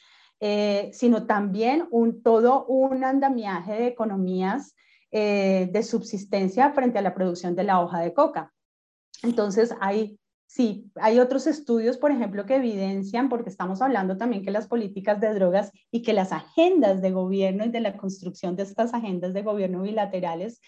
eh, 0.46 0.90
sino 0.92 1.26
también 1.26 1.88
un, 1.90 2.22
todo 2.22 2.66
un 2.66 3.06
andamiaje 3.06 3.76
de 3.76 3.88
economías 3.88 4.76
eh, 5.10 5.70
de 5.72 5.84
subsistencia 5.84 6.74
frente 6.74 7.00
a 7.00 7.02
la 7.02 7.16
producción 7.16 7.56
de 7.56 7.64
la 7.64 7.80
hoja 7.80 8.02
de 8.02 8.14
coca. 8.14 8.52
Entonces, 9.22 9.74
hay, 9.80 10.20
sí, 10.46 10.92
hay 10.96 11.20
otros 11.20 11.48
estudios, 11.48 11.98
por 11.98 12.12
ejemplo, 12.12 12.46
que 12.46 12.58
evidencian, 12.58 13.30
porque 13.30 13.50
estamos 13.50 13.82
hablando 13.82 14.18
también 14.18 14.44
que 14.44 14.52
las 14.52 14.68
políticas 14.68 15.22
de 15.22 15.34
drogas 15.34 15.72
y 15.92 16.02
que 16.02 16.12
las 16.12 16.34
agendas 16.34 17.02
de 17.02 17.12
gobierno 17.12 17.64
y 17.64 17.70
de 17.70 17.80
la 17.80 17.96
construcción 17.96 18.58
de 18.58 18.64
estas 18.64 18.94
agendas 18.94 19.34
de 19.34 19.44
gobierno 19.44 19.84
bilaterales 19.84 20.60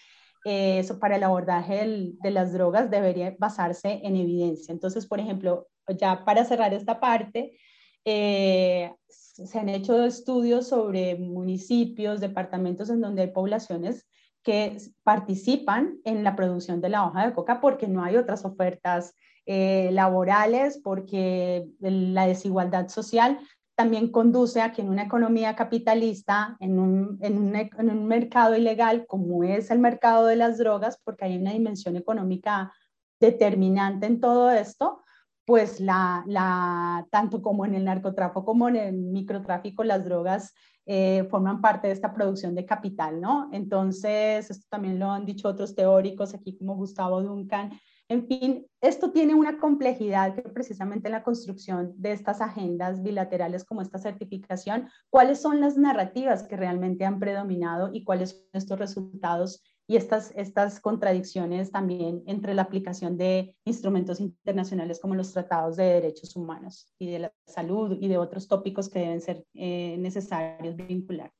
eh, 0.46 0.78
eso 0.78 0.98
para 0.98 1.16
el 1.16 1.24
abordaje 1.24 2.14
de 2.22 2.30
las 2.30 2.54
drogas 2.54 2.88
debería 2.88 3.36
basarse 3.38 4.00
en 4.04 4.16
evidencia. 4.16 4.72
Entonces, 4.72 5.04
por 5.04 5.20
ejemplo, 5.20 5.68
ya 5.98 6.24
para 6.24 6.46
cerrar 6.46 6.72
esta 6.72 6.98
parte, 6.98 7.58
eh, 8.06 8.94
se 9.44 9.58
han 9.58 9.68
hecho 9.68 10.04
estudios 10.04 10.68
sobre 10.68 11.16
municipios, 11.16 12.20
departamentos 12.20 12.88
en 12.88 13.00
donde 13.00 13.22
hay 13.22 13.28
poblaciones 13.32 14.06
que 14.42 14.78
participan 15.02 15.98
en 16.04 16.24
la 16.24 16.36
producción 16.36 16.80
de 16.80 16.88
la 16.88 17.04
hoja 17.04 17.26
de 17.26 17.34
coca 17.34 17.60
porque 17.60 17.88
no 17.88 18.02
hay 18.02 18.16
otras 18.16 18.44
ofertas 18.44 19.14
eh, 19.44 19.90
laborales, 19.92 20.80
porque 20.82 21.68
la 21.80 22.26
desigualdad 22.26 22.88
social 22.88 23.38
también 23.74 24.10
conduce 24.10 24.62
a 24.62 24.72
que 24.72 24.80
en 24.80 24.88
una 24.88 25.02
economía 25.02 25.54
capitalista, 25.54 26.56
un, 26.60 27.18
en 27.20 27.36
un, 27.36 28.06
mercado 28.06 28.56
ilegal 28.56 29.04
como 29.06 29.44
es 29.44 29.70
el 29.70 29.80
mercado 29.80 30.26
de 30.26 30.36
las 30.36 30.56
drogas, 30.56 30.98
porque 31.04 31.26
hay 31.26 31.36
una 31.36 31.52
dimensión 31.52 31.94
económica 31.96 32.72
determinante 33.20 34.06
en 34.06 34.18
todo 34.18 34.50
esto, 34.50 35.02
pues 35.46 35.80
la, 35.80 36.24
la, 36.26 37.06
tanto 37.10 37.40
como 37.40 37.64
en 37.64 37.76
el 37.76 37.84
narcotráfico 37.84 38.44
como 38.44 38.68
en 38.68 38.76
el 38.76 38.94
microtráfico, 38.94 39.84
las 39.84 40.04
drogas 40.04 40.52
eh, 40.86 41.26
forman 41.30 41.60
parte 41.60 41.86
de 41.86 41.92
esta 41.92 42.12
producción 42.12 42.54
de 42.56 42.66
capital, 42.66 43.20
¿no? 43.20 43.48
Entonces, 43.52 44.50
esto 44.50 44.66
también 44.68 44.98
lo 44.98 45.10
han 45.10 45.24
dicho 45.24 45.48
otros 45.48 45.74
teóricos 45.74 46.34
aquí 46.34 46.58
como 46.58 46.74
Gustavo 46.74 47.22
Duncan. 47.22 47.70
En 48.08 48.26
fin, 48.26 48.66
esto 48.80 49.12
tiene 49.12 49.34
una 49.34 49.58
complejidad 49.58 50.34
que 50.34 50.42
precisamente 50.42 51.08
en 51.08 51.12
la 51.12 51.22
construcción 51.22 51.92
de 51.96 52.12
estas 52.12 52.40
agendas 52.40 53.02
bilaterales 53.02 53.64
como 53.64 53.82
esta 53.82 53.98
certificación, 53.98 54.88
cuáles 55.10 55.40
son 55.40 55.60
las 55.60 55.76
narrativas 55.76 56.44
que 56.44 56.56
realmente 56.56 57.04
han 57.04 57.20
predominado 57.20 57.90
y 57.92 58.04
cuáles 58.04 58.30
son 58.30 58.40
estos 58.52 58.78
resultados 58.78 59.62
y 59.88 59.96
estas, 59.96 60.32
estas 60.36 60.80
contradicciones 60.80 61.70
también 61.70 62.22
entre 62.26 62.54
la 62.54 62.62
aplicación 62.62 63.16
de 63.16 63.54
instrumentos 63.64 64.20
internacionales 64.20 64.98
como 65.00 65.14
los 65.14 65.32
tratados 65.32 65.76
de 65.76 65.84
derechos 65.84 66.34
humanos 66.34 66.92
y 66.98 67.06
de 67.06 67.18
la 67.20 67.32
salud 67.46 67.96
y 68.00 68.08
de 68.08 68.18
otros 68.18 68.48
tópicos 68.48 68.88
que 68.88 69.00
deben 69.00 69.20
ser 69.20 69.44
eh, 69.54 69.96
necesarios 69.98 70.74
vincular. 70.74 71.30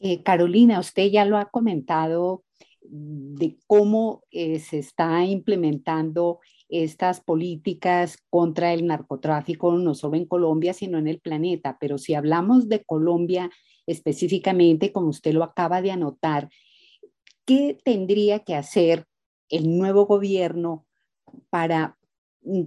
Eh, 0.00 0.22
Carolina, 0.22 0.78
usted 0.78 1.10
ya 1.10 1.24
lo 1.24 1.38
ha 1.38 1.46
comentado 1.46 2.44
de 2.80 3.58
cómo 3.66 4.22
eh, 4.30 4.60
se 4.60 4.78
está 4.78 5.24
implementando 5.24 6.40
estas 6.68 7.20
políticas 7.20 8.18
contra 8.30 8.72
el 8.72 8.86
narcotráfico, 8.86 9.72
no 9.72 9.94
solo 9.94 10.16
en 10.16 10.26
Colombia, 10.26 10.74
sino 10.74 10.98
en 10.98 11.08
el 11.08 11.18
planeta. 11.18 11.78
Pero 11.80 11.98
si 11.98 12.14
hablamos 12.14 12.68
de 12.68 12.84
Colombia 12.84 13.50
específicamente, 13.86 14.92
como 14.92 15.08
usted 15.08 15.32
lo 15.32 15.44
acaba 15.44 15.80
de 15.80 15.90
anotar, 15.90 16.50
¿Qué 17.48 17.78
tendría 17.82 18.40
que 18.40 18.54
hacer 18.54 19.06
el 19.48 19.78
nuevo 19.78 20.04
gobierno 20.04 20.84
para 21.48 21.96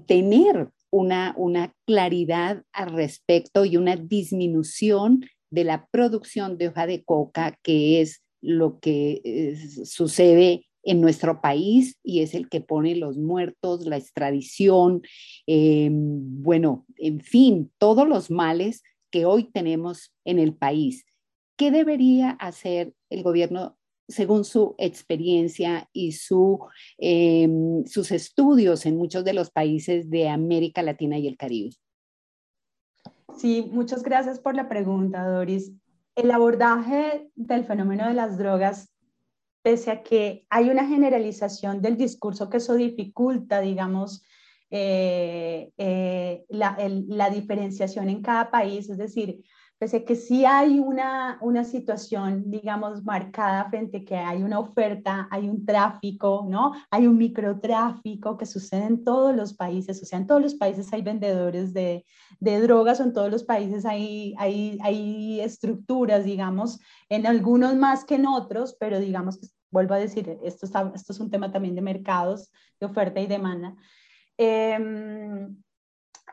tener 0.08 0.72
una, 0.90 1.36
una 1.38 1.76
claridad 1.86 2.64
al 2.74 2.92
respecto 2.92 3.64
y 3.64 3.78
una 3.78 3.96
disminución 3.96 5.24
de 5.52 5.66
la 5.66 5.86
producción 5.92 6.58
de 6.58 6.70
hoja 6.70 6.88
de 6.88 7.04
coca, 7.04 7.60
que 7.62 8.02
es 8.02 8.24
lo 8.42 8.80
que 8.80 9.22
eh, 9.24 9.86
sucede 9.86 10.66
en 10.82 11.00
nuestro 11.00 11.42
país 11.42 12.00
y 12.04 12.22
es 12.22 12.34
el 12.34 12.50
que 12.50 12.62
pone 12.62 12.96
los 12.96 13.20
muertos, 13.20 13.86
la 13.86 13.98
extradición, 13.98 15.04
em, 15.46 16.42
bueno, 16.42 16.88
en 16.98 17.22
fin, 17.22 17.72
todos 17.78 18.08
los 18.08 18.32
males 18.32 18.82
que 19.12 19.26
hoy 19.26 19.44
tenemos 19.44 20.12
en 20.26 20.40
el 20.40 20.56
país. 20.56 21.06
¿Qué 21.56 21.70
debería 21.70 22.32
hacer 22.32 22.96
el 23.12 23.22
gobierno 23.22 23.78
según 24.12 24.44
su 24.44 24.76
experiencia 24.78 25.90
y 25.94 26.12
su, 26.12 26.60
em, 26.98 27.86
sus 27.86 28.12
estudios 28.12 28.86
en 28.86 28.98
muchos 28.98 29.24
de 29.24 29.34
los 29.34 29.50
países 29.50 30.10
de 30.10 30.30
América 30.30 30.84
Latina 30.84 31.18
y 31.18 31.28
el 31.28 31.38
Caribe. 31.38 31.72
Sí, 33.38 33.70
muchas 33.72 34.04
gracias 34.04 34.40
por 34.40 34.56
la 34.56 34.70
pregunta, 34.70 35.26
Doris. 35.26 35.72
El 36.16 36.32
abordaje 36.32 37.30
del 37.36 37.64
fenómeno 37.64 38.08
de 38.08 38.14
las 38.14 38.38
drogas, 38.38 38.94
pese 39.62 39.92
a 39.92 40.04
que 40.04 40.46
hay 40.50 40.70
una 40.70 40.86
generalización 40.86 41.82
del 41.82 41.98
discurso 41.98 42.50
que 42.50 42.58
eso 42.58 42.76
dificulta, 42.76 43.62
digamos, 43.62 44.24
eh, 44.72 45.72
eh, 45.78 46.46
la, 46.50 46.78
la 47.08 47.30
diferenciación 47.30 48.10
en 48.10 48.22
cada 48.22 48.50
país, 48.50 48.90
es 48.90 48.98
decir, 48.98 49.44
pese 49.82 50.06
que 50.06 50.16
sí 50.16 50.46
hay 50.46 50.80
una, 50.80 51.40
una 51.42 51.64
situación, 51.64 52.52
digamos, 52.52 53.04
marcada 53.04 53.68
frente 53.70 53.98
a 53.98 54.06
que 54.06 54.16
hay 54.16 54.44
una 54.44 54.60
oferta, 54.60 55.28
hay 55.32 55.50
un 55.50 55.66
tráfico, 55.66 56.46
¿no? 56.48 56.74
Hay 56.92 57.08
un 57.08 57.18
microtráfico 57.18 58.38
que 58.38 58.46
sucede 58.46 58.86
en 58.86 59.04
todos 59.04 59.36
los 59.36 59.56
países, 59.56 60.00
o 60.04 60.06
sea, 60.06 60.20
en 60.20 60.28
todos 60.28 60.42
los 60.42 60.54
países 60.54 60.94
hay 60.94 61.02
vendedores 61.02 61.74
de, 61.74 62.06
de 62.40 62.62
drogas, 62.62 63.00
o 63.00 63.04
en 63.04 63.14
todos 63.14 63.32
los 63.32 63.44
países 63.44 63.84
hay, 63.84 64.36
hay, 64.38 64.78
hay 64.84 65.42
estructuras, 65.42 66.26
digamos, 66.26 66.80
en 67.10 67.26
algunos 67.26 67.76
más 67.76 68.06
que 68.06 68.16
en 68.16 68.28
otros, 68.28 68.78
pero 68.80 69.00
digamos 69.00 69.40
vuelvo 69.72 69.96
a 69.96 69.98
decir, 69.98 70.38
esto, 70.44 70.66
está, 70.66 70.92
esto 70.94 71.14
es 71.14 71.20
un 71.20 71.32
tema 71.32 71.52
también 71.52 71.76
de 71.76 71.82
mercados, 71.82 72.52
de 72.80 72.86
oferta 72.86 73.20
y 73.20 73.26
demanda. 73.26 73.76
Eh, 74.44 74.76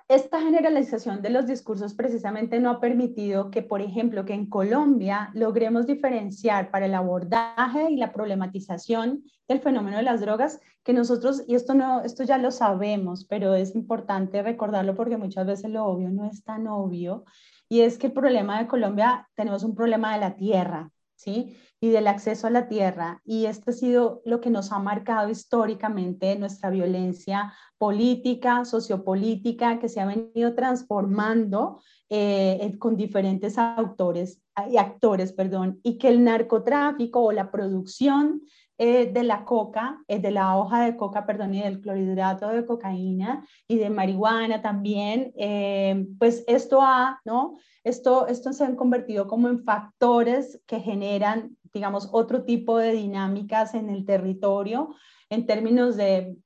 esta 0.08 0.40
generalización 0.40 1.20
de 1.20 1.28
los 1.28 1.46
discursos 1.46 1.92
precisamente 1.92 2.58
no 2.58 2.70
ha 2.70 2.80
permitido 2.80 3.50
que, 3.50 3.60
por 3.60 3.82
ejemplo, 3.82 4.24
que 4.24 4.32
en 4.32 4.46
Colombia 4.46 5.28
logremos 5.34 5.86
diferenciar 5.86 6.70
para 6.70 6.86
el 6.86 6.94
abordaje 6.94 7.90
y 7.90 7.96
la 7.96 8.14
problematización 8.14 9.24
del 9.46 9.60
fenómeno 9.60 9.98
de 9.98 10.04
las 10.04 10.22
drogas, 10.22 10.58
que 10.82 10.94
nosotros, 10.94 11.44
y 11.46 11.54
esto, 11.54 11.74
no, 11.74 12.00
esto 12.00 12.24
ya 12.24 12.38
lo 12.38 12.50
sabemos, 12.50 13.26
pero 13.26 13.54
es 13.54 13.74
importante 13.74 14.42
recordarlo 14.42 14.94
porque 14.94 15.18
muchas 15.18 15.46
veces 15.46 15.70
lo 15.70 15.84
obvio 15.84 16.08
no 16.08 16.24
es 16.24 16.42
tan 16.42 16.66
obvio, 16.66 17.26
y 17.68 17.82
es 17.82 17.98
que 17.98 18.06
el 18.06 18.14
problema 18.14 18.58
de 18.58 18.68
Colombia, 18.68 19.28
tenemos 19.34 19.64
un 19.64 19.74
problema 19.74 20.14
de 20.14 20.20
la 20.20 20.34
tierra, 20.34 20.90
¿sí? 21.18 21.56
Y 21.80 21.90
del 21.90 22.06
acceso 22.06 22.46
a 22.46 22.50
la 22.50 22.68
tierra. 22.68 23.20
Y 23.24 23.46
esto 23.46 23.70
ha 23.70 23.74
sido 23.74 24.22
lo 24.24 24.40
que 24.40 24.50
nos 24.50 24.72
ha 24.72 24.78
marcado 24.78 25.28
históricamente 25.28 26.36
nuestra 26.36 26.70
violencia 26.70 27.52
política, 27.76 28.64
sociopolítica, 28.64 29.78
que 29.78 29.88
se 29.88 30.00
ha 30.00 30.06
venido 30.06 30.54
transformando 30.54 31.80
eh, 32.08 32.74
con 32.78 32.96
diferentes 32.96 33.58
autores 33.58 34.40
y 34.70 34.76
actores, 34.76 35.32
perdón, 35.32 35.80
y 35.82 35.98
que 35.98 36.08
el 36.08 36.24
narcotráfico 36.24 37.20
o 37.20 37.32
la 37.32 37.50
producción 37.50 38.42
eh, 38.80 39.10
de 39.12 39.24
la 39.24 39.44
coca, 39.44 40.04
eh, 40.06 40.20
de 40.20 40.30
la 40.30 40.56
hoja 40.56 40.84
de 40.84 40.96
coca, 40.96 41.26
perdón, 41.26 41.52
y 41.52 41.62
del 41.62 41.80
clorhidrato 41.80 42.46
de 42.46 42.64
cocaína 42.64 43.44
y 43.66 43.76
de 43.76 43.90
marihuana 43.90 44.62
también, 44.62 45.32
eh, 45.36 46.06
pues 46.16 46.44
esto 46.46 46.80
ha, 46.80 47.20
¿no? 47.24 47.56
Esto, 47.82 48.28
esto 48.28 48.52
se 48.52 48.64
han 48.64 48.76
convertido 48.76 49.26
como 49.26 49.48
en 49.48 49.64
factores 49.64 50.62
que 50.64 50.78
generan, 50.78 51.56
digamos, 51.72 52.08
otro 52.12 52.44
tipo 52.44 52.78
de 52.78 52.92
dinámicas 52.92 53.74
en 53.74 53.90
el 53.90 54.06
territorio 54.06 54.94
en 55.28 55.44
términos 55.46 55.96
de 55.96 56.36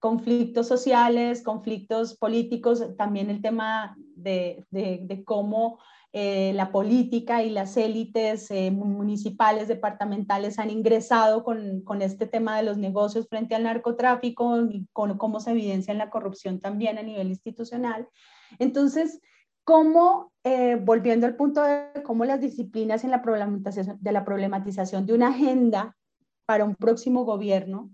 conflictos 0.00 0.66
sociales, 0.66 1.40
conflictos 1.40 2.16
políticos, 2.16 2.96
también 2.96 3.30
el 3.30 3.40
tema 3.40 3.96
de, 4.16 4.66
de, 4.70 4.98
de 5.02 5.22
cómo 5.22 5.78
eh, 6.18 6.54
la 6.54 6.72
política 6.72 7.42
y 7.42 7.50
las 7.50 7.76
élites 7.76 8.50
eh, 8.50 8.70
municipales, 8.70 9.68
departamentales 9.68 10.58
han 10.58 10.70
ingresado 10.70 11.44
con, 11.44 11.82
con, 11.82 12.00
este 12.00 12.26
tema 12.26 12.56
de 12.56 12.62
los 12.62 12.78
negocios 12.78 13.28
frente 13.28 13.54
al 13.54 13.64
narcotráfico 13.64 14.62
y 14.62 14.86
con 14.94 15.18
cómo 15.18 15.40
se 15.40 15.50
evidencia 15.50 15.92
en 15.92 15.98
la 15.98 16.08
corrupción 16.08 16.58
también 16.58 16.96
a 16.96 17.02
nivel 17.02 17.28
institucional. 17.28 18.08
Entonces, 18.58 19.20
cómo, 19.62 20.32
eh, 20.42 20.76
volviendo 20.76 21.26
al 21.26 21.36
punto 21.36 21.62
de 21.62 22.02
cómo 22.02 22.24
las 22.24 22.40
disciplinas 22.40 23.04
en 23.04 23.10
la 23.10 23.20
problematización, 23.20 23.98
de 24.00 24.12
la 24.12 24.24
problematización 24.24 25.04
de 25.04 25.12
una 25.12 25.28
agenda 25.28 25.98
para 26.46 26.64
un 26.64 26.76
próximo 26.76 27.26
gobierno, 27.26 27.90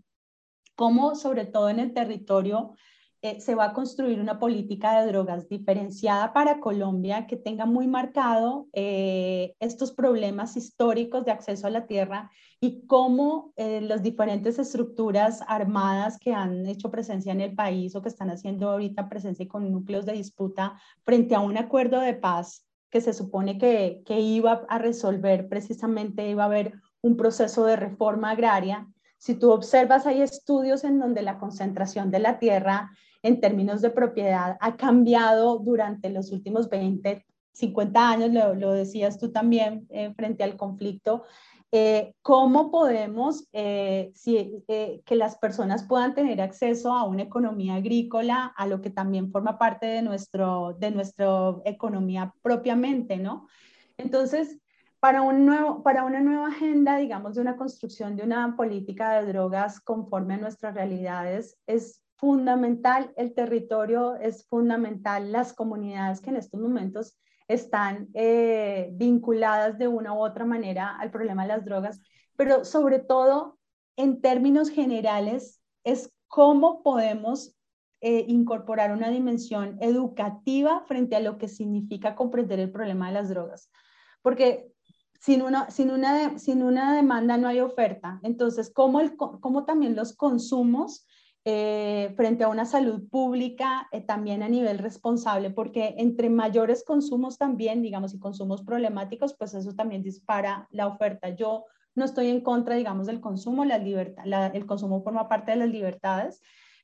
cómo 0.76 1.16
sobre 1.16 1.44
todo 1.44 1.70
en 1.70 1.80
el 1.80 1.92
territorio 1.92 2.76
eh, 3.24 3.40
se 3.40 3.54
va 3.54 3.66
a 3.66 3.72
construir 3.72 4.20
una 4.20 4.40
política 4.40 5.00
de 5.00 5.06
drogas 5.06 5.48
diferenciada 5.48 6.32
para 6.32 6.58
Colombia 6.58 7.28
que 7.28 7.36
tenga 7.36 7.66
muy 7.66 7.86
marcado 7.86 8.66
eh, 8.72 9.54
estos 9.60 9.92
problemas 9.92 10.56
históricos 10.56 11.24
de 11.24 11.30
acceso 11.30 11.68
a 11.68 11.70
la 11.70 11.86
tierra 11.86 12.32
y 12.58 12.84
cómo 12.88 13.52
eh, 13.54 13.80
las 13.80 14.02
diferentes 14.02 14.58
estructuras 14.58 15.40
armadas 15.46 16.18
que 16.18 16.34
han 16.34 16.66
hecho 16.66 16.90
presencia 16.90 17.30
en 17.30 17.40
el 17.40 17.54
país 17.54 17.94
o 17.94 18.02
que 18.02 18.08
están 18.08 18.28
haciendo 18.28 18.68
ahorita 18.68 19.08
presencia 19.08 19.46
con 19.46 19.70
núcleos 19.70 20.04
de 20.04 20.14
disputa 20.14 20.76
frente 21.04 21.36
a 21.36 21.40
un 21.40 21.56
acuerdo 21.56 22.00
de 22.00 22.14
paz 22.14 22.66
que 22.90 23.00
se 23.00 23.12
supone 23.12 23.56
que, 23.56 24.02
que 24.04 24.18
iba 24.18 24.64
a 24.68 24.78
resolver 24.78 25.48
precisamente, 25.48 26.28
iba 26.28 26.42
a 26.42 26.46
haber 26.46 26.72
un 27.02 27.16
proceso 27.16 27.66
de 27.66 27.76
reforma 27.76 28.32
agraria. 28.32 28.88
Si 29.18 29.36
tú 29.36 29.52
observas, 29.52 30.08
hay 30.08 30.22
estudios 30.22 30.82
en 30.82 30.98
donde 30.98 31.22
la 31.22 31.38
concentración 31.38 32.10
de 32.10 32.18
la 32.18 32.40
tierra 32.40 32.90
en 33.22 33.40
términos 33.40 33.80
de 33.80 33.90
propiedad 33.90 34.56
ha 34.60 34.76
cambiado 34.76 35.58
durante 35.58 36.10
los 36.10 36.32
últimos 36.32 36.68
20, 36.68 37.24
50 37.52 38.08
años, 38.08 38.56
lo, 38.58 38.72
decías 38.72 39.18
tú 39.18 39.30
también 39.30 39.86
eh, 39.90 40.12
frente 40.14 40.42
al 40.42 40.56
conflicto. 40.56 41.24
Eh, 41.74 42.14
¿Cómo 42.20 42.70
podemos 42.70 43.48
eh, 43.52 44.12
que 44.26 45.16
las 45.16 45.38
personas 45.38 45.84
puedan 45.84 46.14
tener 46.14 46.42
acceso 46.42 46.92
a 46.92 47.04
una 47.04 47.22
economía 47.22 47.76
agrícola, 47.76 48.52
a 48.56 48.66
lo 48.66 48.82
que 48.82 48.90
también 48.90 49.30
forma 49.30 49.58
parte 49.58 49.86
de, 49.86 50.02
nuestro, 50.02 50.74
de 50.78 50.90
nuestra 50.90 51.56
economía 51.64 52.34
propiamente, 52.42 53.16
¿no? 53.16 53.46
Entonces, 53.96 54.58
para, 55.00 55.22
un 55.22 55.46
nuevo, 55.46 55.82
para 55.82 56.04
una 56.04 56.20
nueva 56.20 56.48
agenda, 56.48 56.96
digamos, 56.98 57.34
de 57.34 57.40
una 57.40 57.56
construcción 57.56 58.16
de 58.16 58.24
una 58.24 58.54
política 58.54 59.14
de 59.14 59.32
drogas 59.32 59.80
conforme 59.80 60.34
a 60.34 60.38
nuestras 60.38 60.74
realidades, 60.74 61.56
es 61.66 62.02
fundamental 62.22 63.12
el 63.16 63.34
territorio, 63.34 64.14
es 64.14 64.46
fundamental 64.46 65.32
las 65.32 65.52
comunidades 65.52 66.20
que 66.20 66.30
en 66.30 66.36
estos 66.36 66.60
momentos 66.60 67.18
están 67.48 68.10
eh, 68.14 68.90
vinculadas 68.92 69.76
de 69.76 69.88
una 69.88 70.14
u 70.14 70.18
otra 70.18 70.44
manera 70.44 70.96
al 71.00 71.10
problema 71.10 71.42
de 71.42 71.48
las 71.48 71.64
drogas, 71.64 72.00
pero 72.36 72.64
sobre 72.64 73.00
todo 73.00 73.58
en 73.96 74.20
términos 74.20 74.70
generales 74.70 75.60
es 75.82 76.12
cómo 76.28 76.84
podemos 76.84 77.56
eh, 78.00 78.24
incorporar 78.28 78.92
una 78.92 79.10
dimensión 79.10 79.76
educativa 79.80 80.84
frente 80.86 81.16
a 81.16 81.20
lo 81.20 81.38
que 81.38 81.48
significa 81.48 82.14
comprender 82.14 82.60
el 82.60 82.70
problema 82.70 83.08
de 83.08 83.14
las 83.14 83.30
drogas. 83.30 83.68
Porque 84.22 84.70
sin 85.18 85.42
una, 85.42 85.72
sin 85.72 85.90
una, 85.90 86.38
sin 86.38 86.62
una 86.62 86.94
demanda 86.94 87.36
no 87.36 87.48
hay 87.48 87.58
oferta. 87.58 88.20
Entonces, 88.22 88.70
¿cómo, 88.72 89.00
el, 89.00 89.16
cómo 89.16 89.64
también 89.64 89.96
los 89.96 90.14
consumos 90.14 91.04
eh, 91.44 92.12
frente 92.16 92.44
a 92.44 92.48
una 92.48 92.64
salud 92.64 93.08
pública 93.08 93.88
eh, 93.90 94.00
también 94.00 94.42
a 94.42 94.48
nivel 94.48 94.78
responsable, 94.78 95.50
porque 95.50 95.94
entre 95.98 96.30
mayores 96.30 96.84
consumos 96.84 97.36
también, 97.36 97.82
digamos, 97.82 98.14
y 98.14 98.20
consumos 98.20 98.62
problemáticos, 98.62 99.34
pues 99.34 99.54
eso 99.54 99.74
también 99.74 100.02
dispara 100.02 100.68
la 100.70 100.86
oferta. 100.86 101.30
Yo 101.30 101.64
no 101.94 102.04
estoy 102.04 102.28
en 102.28 102.42
contra, 102.42 102.76
digamos, 102.76 103.06
del 103.06 103.20
consumo, 103.20 103.64
la 103.64 103.78
libertad, 103.78 104.24
el 104.54 104.66
consumo 104.66 105.02
forma 105.02 105.28
parte 105.28 105.50
de 105.50 105.58
las 105.58 105.68
libertades, 105.68 106.40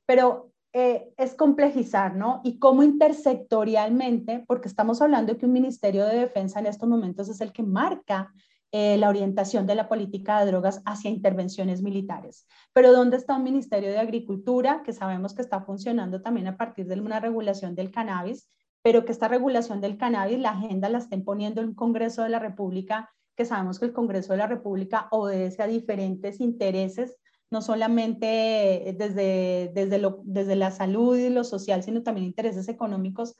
pero 0.06 0.50
eh, 0.72 1.08
es 1.16 1.34
complejizar, 1.34 2.14
¿no? 2.14 2.40
Y 2.44 2.58
cómo 2.58 2.82
intersectorialmente, 2.82 4.44
porque 4.46 4.68
estamos 4.68 5.00
hablando 5.00 5.32
de 5.32 5.38
que 5.38 5.46
un 5.46 5.52
Ministerio 5.52 6.04
de 6.04 6.18
Defensa 6.18 6.60
en 6.60 6.66
estos 6.66 6.88
momentos 6.88 7.28
es 7.28 7.40
el 7.40 7.52
que 7.52 7.62
marca 7.62 8.32
eh, 8.70 8.98
la 8.98 9.09
orientación 9.09 9.66
de 9.66 9.74
la 9.74 9.88
política 9.88 10.40
de 10.40 10.50
drogas 10.50 10.83
hacia 10.85 11.11
intervenciones 11.11 11.81
militares. 11.81 12.46
Pero 12.74 12.92
¿dónde 12.92 13.16
está 13.16 13.37
un 13.37 13.44
Ministerio 13.44 13.90
de 13.90 13.98
Agricultura 13.98 14.83
que 14.85 14.92
sabemos 14.92 15.35
que 15.35 15.40
está 15.40 15.62
funcionando 15.62 16.20
también 16.20 16.48
a 16.48 16.59
partir 16.59 16.87
de 16.87 17.00
una 17.00 17.18
regulación 17.18 17.74
del 17.74 17.90
cannabis, 17.90 18.50
pero 18.83 19.04
que 19.04 19.12
esta 19.12 19.28
regulación 19.28 19.81
del 19.81 19.96
cannabis, 19.96 20.38
la 20.38 20.50
agenda 20.50 20.88
la 20.88 20.98
estén 20.98 21.24
poniendo 21.24 21.61
en 21.61 21.68
un 21.68 21.74
Congreso 21.74 22.22
de 22.22 22.28
la 22.28 22.38
República, 22.38 23.11
que 23.37 23.44
sabemos 23.44 23.78
que 23.78 23.87
el 23.87 23.92
Congreso 23.92 24.33
de 24.33 24.38
la 24.38 24.46
República 24.46 25.09
obedece 25.12 25.62
a 25.62 25.66
diferentes 25.66 26.40
intereses, 26.40 27.16
no 27.50 27.62
solamente 27.62 28.94
desde, 28.98 29.70
desde, 29.74 29.98
lo, 29.98 30.20
desde 30.24 30.57
la 30.57 30.70
salud 30.72 31.16
y 31.16 31.31
lo 31.31 31.44
social, 31.44 31.83
sino 31.83 32.02
también 32.02 32.26
intereses 32.26 32.68
económicos. 32.68 33.37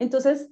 Entonces, 0.00 0.50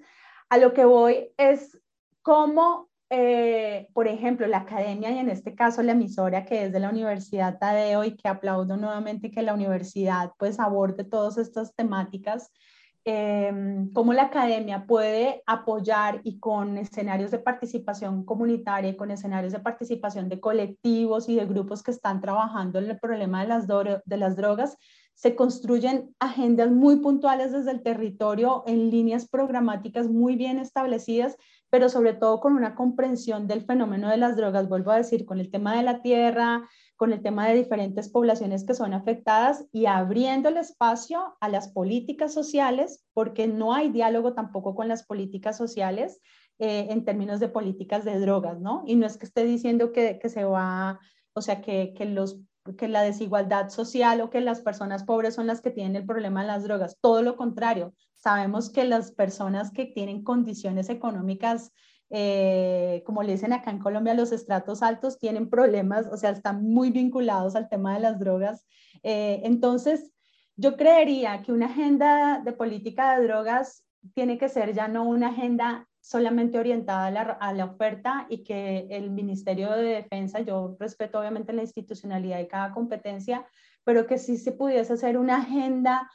a 0.51 0.59
lo 0.59 0.73
que 0.73 0.85
voy 0.85 1.33
es 1.37 1.81
cómo 2.23 2.90
eh, 3.13 3.89
por 3.93 4.07
ejemplo, 4.07 4.47
la 4.47 4.59
academia 4.59 5.11
y 5.11 5.19
en 5.19 5.29
este 5.29 5.57
caso 5.57 5.83
la 5.83 5.93
emisora 5.93 6.45
que 6.45 6.65
es 6.65 6.73
de 6.73 6.79
la 6.79 6.91
Universidad 6.91 7.59
Tadeo 7.59 8.05
y 8.05 8.17
que 8.17 8.29
aplaudo 8.29 8.77
nuevamente 8.77 9.33
que 9.33 9.43
la 9.43 9.53
universidad 9.53 10.31
pues 10.39 10.61
aborde 10.61 11.03
todas 11.03 11.37
estas 11.37 11.75
temáticas, 11.75 12.53
eh, 13.05 13.53
cómo 13.95 14.13
la 14.13 14.25
academia 14.25 14.87
puede 14.87 15.43
apoyar 15.47 16.21
y 16.23 16.39
con 16.39 16.79
escenarios 16.79 17.33
de 17.33 17.41
participación 17.41 18.25
comunitaria, 18.25 18.97
con 18.97 19.11
escenarios 19.11 19.53
de 19.53 19.59
participación 19.59 20.29
de 20.29 20.39
colectivos 20.39 21.29
y 21.29 21.35
de 21.35 21.47
grupos 21.47 21.83
que 21.83 21.91
están 21.91 22.21
trabajando 22.21 22.79
en 22.79 22.91
el 22.91 23.01
problema 23.01 23.43
de 23.43 24.17
las 24.19 24.37
drogas, 24.37 24.77
se 25.15 25.35
construyen 25.35 26.15
agendas 26.19 26.71
muy 26.71 26.97
puntuales 26.97 27.53
desde 27.53 27.73
el 27.73 27.83
territorio 27.83 28.63
en 28.67 28.89
líneas 28.91 29.29
programáticas 29.29 30.09
muy 30.09 30.37
bien 30.37 30.59
establecidas 30.59 31.37
pero 31.71 31.89
sobre 31.89 32.15
todo 32.15 32.41
con 32.41 32.55
una 32.55 32.75
comprensión 32.75 33.47
del 33.47 33.65
fenómeno 33.65 34.11
de 34.11 34.17
las 34.17 34.37
drogas, 34.37 34.69
vuelvo 34.69 34.91
a 34.91 34.97
decir, 34.97 35.25
con 35.25 35.39
el 35.39 35.51
tema 35.51 35.77
de 35.77 35.83
la 35.83 36.03
tierra, 36.03 36.69
con 36.97 37.13
el 37.13 37.23
tema 37.23 37.49
de 37.49 37.55
diferentes 37.55 38.09
poblaciones 38.09 38.65
que 38.65 38.75
son 38.75 38.93
afectadas 38.93 39.65
y 39.73 39.87
abriendo 39.87 40.49
el 40.49 40.57
espacio 40.57 41.37
a 41.41 41.49
las 41.49 41.69
políticas 41.69 42.35
sociales, 42.35 43.07
porque 43.15 43.47
no 43.47 43.73
hay 43.73 43.91
diálogo 43.91 44.35
tampoco 44.35 44.75
con 44.75 44.89
las 44.89 45.05
políticas 45.05 45.57
sociales 45.57 46.21
eh, 46.59 46.89
en 46.91 47.05
términos 47.05 47.41
de 47.41 47.49
políticas 47.49 48.05
de 48.05 48.19
drogas, 48.19 48.61
¿no? 48.61 48.83
Y 48.85 48.97
no 48.97 49.07
es 49.07 49.17
que 49.17 49.27
esté 49.27 49.45
diciendo 49.45 49.93
que, 49.93 50.19
que 50.19 50.29
se 50.29 50.45
va, 50.45 50.99
o 51.33 51.41
sea, 51.41 51.63
que, 51.63 51.95
que 51.97 52.05
los 52.05 52.41
que 52.77 52.89
la 52.89 53.03
desigualdad 53.03 53.71
social 53.71 54.21
o 54.21 54.31
que 54.31 54.41
las 54.41 54.61
personas 54.61 55.05
pobres 55.05 55.35
son 55.35 55.47
las 55.47 55.61
que 55.61 55.71
tienen 55.71 55.97
el 55.97 56.07
problema 56.07 56.43
de 56.43 56.49
las 56.49 56.63
drogas. 56.63 56.99
Todo 57.01 57.23
lo 57.23 57.37
contrario, 57.37 57.95
Sabemos 58.21 58.71
que 58.71 58.85
las 58.85 59.13
personas 59.13 59.71
que 59.71 59.87
tienen 59.87 60.23
condiciones 60.23 60.91
económicas, 60.91 61.73
eh, 62.11 63.03
como 63.07 63.23
le 63.23 63.33
dicen 63.33 63.53
acá 63.55 63.71
en 63.71 63.79
Colombia, 63.79 64.15
los 64.15 64.31
estratos 64.31 64.83
altos 64.83 65.19
tienen 65.19 65.49
problemas, 65.49 66.07
o 66.07 66.17
sea, 66.19 66.31
están 66.31 66.63
muy 66.63 66.91
vinculados 66.91 67.57
al 67.57 67.69
tema 67.71 67.95
de 67.95 68.01
las 68.01 68.19
drogas. 68.19 68.67
Eh, 69.03 69.41
entonces, 69.45 70.13
yo 70.57 70.77
creería 70.77 71.43
que 71.43 71.53
una 71.53 71.67
agenda 71.67 72.43
de 72.45 72.53
política 72.53 73.17
de 73.19 73.27
drogas 73.27 73.85
tiene 74.15 74.37
que 74.37 74.51
ser 74.51 74.75
ya 74.75 74.89
no 74.89 75.05
una 75.05 75.29
agenda 75.29 75.89
solamente 76.01 76.59
orientada 76.59 77.07
a 77.41 77.53
la, 77.53 77.65
oferta 77.65 78.27
y 78.29 78.43
que 78.43 78.87
el 78.91 79.11
Ministerio 79.11 79.71
de 79.73 79.83
Defensa, 79.83 80.41
yo 80.41 80.77
respeto 80.79 81.19
obviamente 81.21 81.53
la 81.53 81.63
institucionalidad 81.63 82.39
de 82.39 82.49
cada 82.49 82.73
competencia, 82.73 83.47
pero 83.85 84.07
que 84.07 84.19
sí 84.19 84.37
se 84.37 84.53
pudiese 84.53 84.95
hacer 84.95 85.17
una 85.17 85.39
agenda 85.39 86.11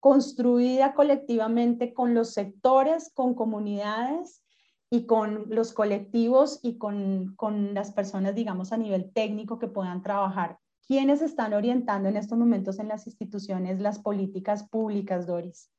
construida 0.00 0.94
colectivamente 0.94 1.92
con 1.92 2.14
los 2.14 2.32
sectores, 2.32 3.10
con 3.12 3.34
comunidades 3.34 4.42
y 4.90 5.06
con 5.06 5.46
los 5.48 5.72
colectivos 5.72 6.60
y 6.62 6.78
con, 6.78 7.34
con 7.36 7.74
las 7.74 7.92
personas, 7.92 8.34
digamos, 8.34 8.72
a 8.72 8.76
nivel 8.76 9.12
técnico 9.12 9.58
que 9.58 9.68
puedan 9.68 10.02
trabajar. 10.02 10.58
¿Quiénes 10.86 11.20
están 11.20 11.52
orientando 11.52 12.08
en 12.08 12.16
estos 12.16 12.38
momentos 12.38 12.78
en 12.78 12.88
las 12.88 13.06
instituciones 13.06 13.80
las 13.80 13.98
políticas 13.98 14.68
públicas, 14.68 15.26
Doris? 15.26 15.70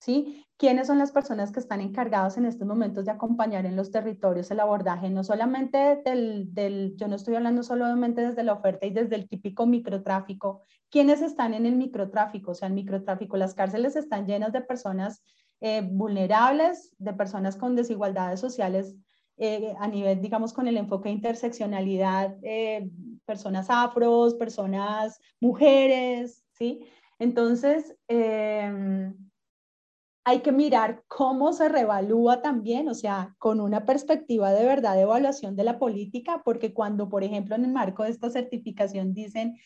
¿Sí? 0.00 0.44
¿Quiénes 0.56 0.88
son 0.88 0.98
las 0.98 1.12
personas 1.12 1.52
que 1.52 1.60
están 1.60 1.80
encargadas 1.80 2.36
en 2.36 2.44
estos 2.44 2.66
momentos 2.66 3.04
de 3.04 3.12
acompañar 3.12 3.64
en 3.64 3.76
los 3.76 3.90
territorios 3.90 4.50
el 4.50 4.60
abordaje? 4.60 5.08
No 5.08 5.22
solamente 5.24 6.02
del, 6.04 6.52
del, 6.52 6.96
yo 6.96 7.08
no 7.08 7.16
estoy 7.16 7.36
hablando 7.36 7.62
solamente 7.62 8.20
desde 8.22 8.42
la 8.42 8.54
oferta 8.54 8.86
y 8.86 8.90
desde 8.90 9.16
el 9.16 9.28
típico 9.28 9.66
microtráfico. 9.66 10.62
¿Quiénes 10.90 11.22
están 11.22 11.54
en 11.54 11.66
el 11.66 11.76
microtráfico? 11.76 12.50
O 12.50 12.54
sea, 12.54 12.68
el 12.68 12.74
microtráfico, 12.74 13.36
las 13.36 13.54
cárceles 13.54 13.96
están 13.96 14.26
llenas 14.26 14.52
de 14.52 14.62
personas 14.62 15.22
eh, 15.60 15.82
vulnerables, 15.82 16.94
de 16.98 17.12
personas 17.12 17.56
con 17.56 17.76
desigualdades 17.76 18.40
sociales 18.40 18.96
eh, 19.36 19.74
a 19.78 19.88
nivel, 19.88 20.20
digamos, 20.20 20.52
con 20.52 20.68
el 20.68 20.76
enfoque 20.76 21.08
de 21.08 21.14
interseccionalidad, 21.14 22.36
eh, 22.42 22.90
personas 23.24 23.68
afros, 23.70 24.34
personas 24.34 25.18
mujeres, 25.40 26.44
¿sí? 26.52 26.86
Entonces, 27.18 27.96
eh, 28.08 28.99
hay 30.24 30.40
que 30.40 30.52
mirar 30.52 31.02
cómo 31.08 31.52
se 31.52 31.68
revalúa 31.68 32.42
también, 32.42 32.88
o 32.88 32.94
sea, 32.94 33.34
con 33.38 33.60
una 33.60 33.86
perspectiva 33.86 34.52
de 34.52 34.64
verdad 34.64 34.94
de 34.94 35.02
evaluación 35.02 35.56
de 35.56 35.64
la 35.64 35.78
política, 35.78 36.42
porque 36.44 36.74
cuando, 36.74 37.08
por 37.08 37.24
ejemplo, 37.24 37.54
en 37.54 37.64
el 37.64 37.72
marco 37.72 38.04
de 38.04 38.10
esta 38.10 38.30
certificación 38.30 39.14
dicen 39.14 39.56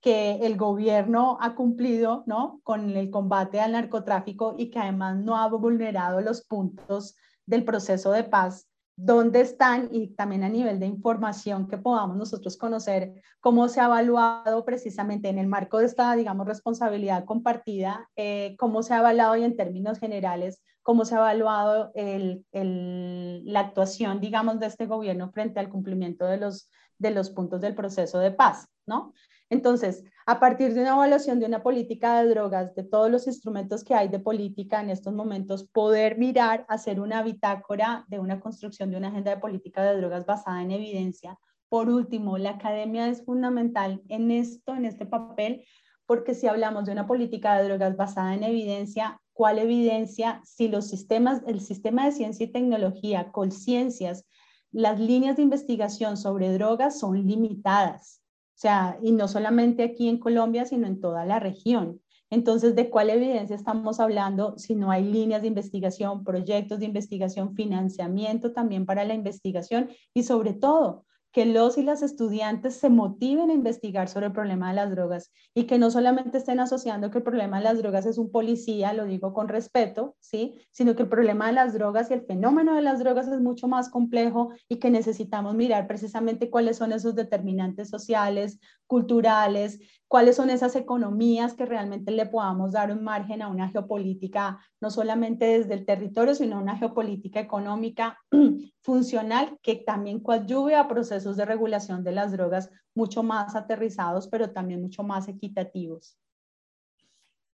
que 0.00 0.36
el 0.42 0.56
gobierno 0.56 1.38
ha 1.40 1.54
cumplido 1.54 2.24
¿no? 2.26 2.60
con 2.64 2.90
el 2.96 3.10
combate 3.10 3.60
al 3.60 3.72
narcotráfico 3.72 4.54
y 4.58 4.70
que 4.70 4.78
además 4.78 5.18
no 5.18 5.36
ha 5.36 5.46
vulnerado 5.48 6.20
los 6.20 6.42
puntos 6.44 7.16
del 7.46 7.64
proceso 7.64 8.10
de 8.12 8.24
paz, 8.24 8.69
dónde 9.02 9.40
están 9.40 9.88
y 9.90 10.08
también 10.08 10.44
a 10.44 10.48
nivel 10.48 10.78
de 10.78 10.86
información 10.86 11.68
que 11.68 11.78
podamos 11.78 12.16
nosotros 12.16 12.58
conocer 12.58 13.14
cómo 13.40 13.66
se 13.68 13.80
ha 13.80 13.86
evaluado 13.86 14.64
precisamente 14.64 15.30
en 15.30 15.38
el 15.38 15.46
marco 15.46 15.78
de 15.78 15.86
esta, 15.86 16.14
digamos, 16.14 16.46
responsabilidad 16.46 17.24
compartida, 17.24 18.08
eh, 18.16 18.56
cómo 18.58 18.82
se 18.82 18.92
ha 18.92 18.98
evaluado 18.98 19.36
y 19.36 19.44
en 19.44 19.56
términos 19.56 19.98
generales, 19.98 20.62
cómo 20.82 21.06
se 21.06 21.14
ha 21.14 21.18
evaluado 21.18 21.92
el, 21.94 22.44
el, 22.52 23.42
la 23.46 23.60
actuación, 23.60 24.20
digamos, 24.20 24.60
de 24.60 24.66
este 24.66 24.86
gobierno 24.86 25.30
frente 25.32 25.60
al 25.60 25.70
cumplimiento 25.70 26.26
de 26.26 26.36
los, 26.36 26.70
de 26.98 27.10
los 27.10 27.30
puntos 27.30 27.62
del 27.62 27.74
proceso 27.74 28.18
de 28.18 28.32
paz, 28.32 28.68
¿no? 28.84 29.14
Entonces, 29.50 30.04
a 30.26 30.38
partir 30.38 30.74
de 30.74 30.80
una 30.80 30.94
evaluación 30.94 31.40
de 31.40 31.46
una 31.46 31.60
política 31.60 32.22
de 32.22 32.30
drogas, 32.30 32.72
de 32.76 32.84
todos 32.84 33.10
los 33.10 33.26
instrumentos 33.26 33.82
que 33.82 33.94
hay 33.94 34.06
de 34.06 34.20
política 34.20 34.80
en 34.80 34.90
estos 34.90 35.12
momentos, 35.12 35.68
poder 35.68 36.18
mirar, 36.18 36.64
hacer 36.68 37.00
una 37.00 37.20
bitácora 37.24 38.04
de 38.06 38.20
una 38.20 38.38
construcción 38.38 38.92
de 38.92 38.96
una 38.96 39.08
agenda 39.08 39.32
de 39.32 39.40
política 39.40 39.82
de 39.82 39.96
drogas 39.96 40.24
basada 40.24 40.62
en 40.62 40.70
evidencia. 40.70 41.36
Por 41.68 41.90
último, 41.90 42.38
la 42.38 42.50
academia 42.50 43.08
es 43.08 43.24
fundamental 43.24 44.00
en 44.08 44.30
esto, 44.30 44.72
en 44.76 44.84
este 44.84 45.04
papel, 45.04 45.64
porque 46.06 46.34
si 46.34 46.46
hablamos 46.46 46.84
de 46.84 46.92
una 46.92 47.08
política 47.08 47.58
de 47.58 47.64
drogas 47.64 47.96
basada 47.96 48.34
en 48.34 48.44
evidencia, 48.44 49.20
¿cuál 49.32 49.58
evidencia? 49.58 50.40
Si 50.44 50.68
los 50.68 50.86
sistemas, 50.86 51.42
el 51.48 51.60
sistema 51.60 52.06
de 52.06 52.12
ciencia 52.12 52.46
y 52.46 52.52
tecnología, 52.52 53.32
Colciencias, 53.32 54.26
las 54.70 55.00
líneas 55.00 55.36
de 55.36 55.42
investigación 55.42 56.16
sobre 56.16 56.52
drogas 56.52 57.00
son 57.00 57.26
limitadas 57.26 58.19
sea, 58.60 58.98
y 59.02 59.12
no 59.12 59.26
solamente 59.26 59.82
aquí 59.82 60.08
en 60.08 60.18
Colombia, 60.18 60.66
sino 60.66 60.86
en 60.86 61.00
toda 61.00 61.24
la 61.24 61.40
región. 61.40 62.00
Entonces, 62.28 62.76
¿de 62.76 62.90
cuál 62.90 63.08
evidencia 63.08 63.56
estamos 63.56 64.00
hablando 64.00 64.56
si 64.58 64.74
no 64.74 64.90
hay 64.90 65.02
líneas 65.02 65.40
de 65.40 65.48
investigación, 65.48 66.24
proyectos 66.24 66.78
de 66.78 66.84
investigación, 66.84 67.54
financiamiento 67.54 68.52
también 68.52 68.84
para 68.84 69.04
la 69.04 69.14
investigación 69.14 69.88
y 70.12 70.24
sobre 70.24 70.52
todo 70.52 71.06
que 71.32 71.46
los 71.46 71.78
y 71.78 71.82
las 71.82 72.02
estudiantes 72.02 72.74
se 72.76 72.90
motiven 72.90 73.50
a 73.50 73.54
investigar 73.54 74.08
sobre 74.08 74.26
el 74.26 74.32
problema 74.32 74.70
de 74.70 74.76
las 74.76 74.90
drogas 74.90 75.30
y 75.54 75.64
que 75.64 75.78
no 75.78 75.90
solamente 75.90 76.38
estén 76.38 76.58
asociando 76.58 77.10
que 77.10 77.18
el 77.18 77.24
problema 77.24 77.58
de 77.58 77.64
las 77.64 77.78
drogas 77.78 78.06
es 78.06 78.18
un 78.18 78.32
policía, 78.32 78.92
lo 78.92 79.04
digo 79.04 79.32
con 79.32 79.48
respeto, 79.48 80.16
¿sí? 80.18 80.54
sino 80.72 80.96
que 80.96 81.02
el 81.02 81.08
problema 81.08 81.46
de 81.46 81.52
las 81.52 81.72
drogas 81.72 82.10
y 82.10 82.14
el 82.14 82.22
fenómeno 82.22 82.74
de 82.74 82.82
las 82.82 82.98
drogas 82.98 83.28
es 83.28 83.40
mucho 83.40 83.68
más 83.68 83.90
complejo 83.90 84.52
y 84.68 84.76
que 84.76 84.90
necesitamos 84.90 85.54
mirar 85.54 85.86
precisamente 85.86 86.50
cuáles 86.50 86.78
son 86.78 86.92
esos 86.92 87.14
determinantes 87.14 87.88
sociales, 87.88 88.58
culturales, 88.86 89.78
cuáles 90.08 90.34
son 90.34 90.50
esas 90.50 90.74
economías 90.74 91.54
que 91.54 91.66
realmente 91.66 92.10
le 92.10 92.26
podamos 92.26 92.72
dar 92.72 92.90
un 92.90 93.04
margen 93.04 93.42
a 93.42 93.48
una 93.48 93.68
geopolítica, 93.68 94.58
no 94.80 94.90
solamente 94.90 95.44
desde 95.44 95.74
el 95.74 95.84
territorio, 95.84 96.34
sino 96.34 96.58
una 96.58 96.76
geopolítica 96.76 97.40
económica 97.40 98.18
funcional 98.82 99.58
que 99.62 99.76
también 99.76 100.20
coadyuve 100.20 100.74
a 100.74 100.88
procesos 100.88 101.36
de 101.36 101.44
regulación 101.44 102.02
de 102.02 102.12
las 102.12 102.32
drogas 102.32 102.70
mucho 102.94 103.22
más 103.22 103.54
aterrizados, 103.54 104.28
pero 104.28 104.50
también 104.50 104.80
mucho 104.80 105.02
más 105.02 105.28
equitativos. 105.28 106.18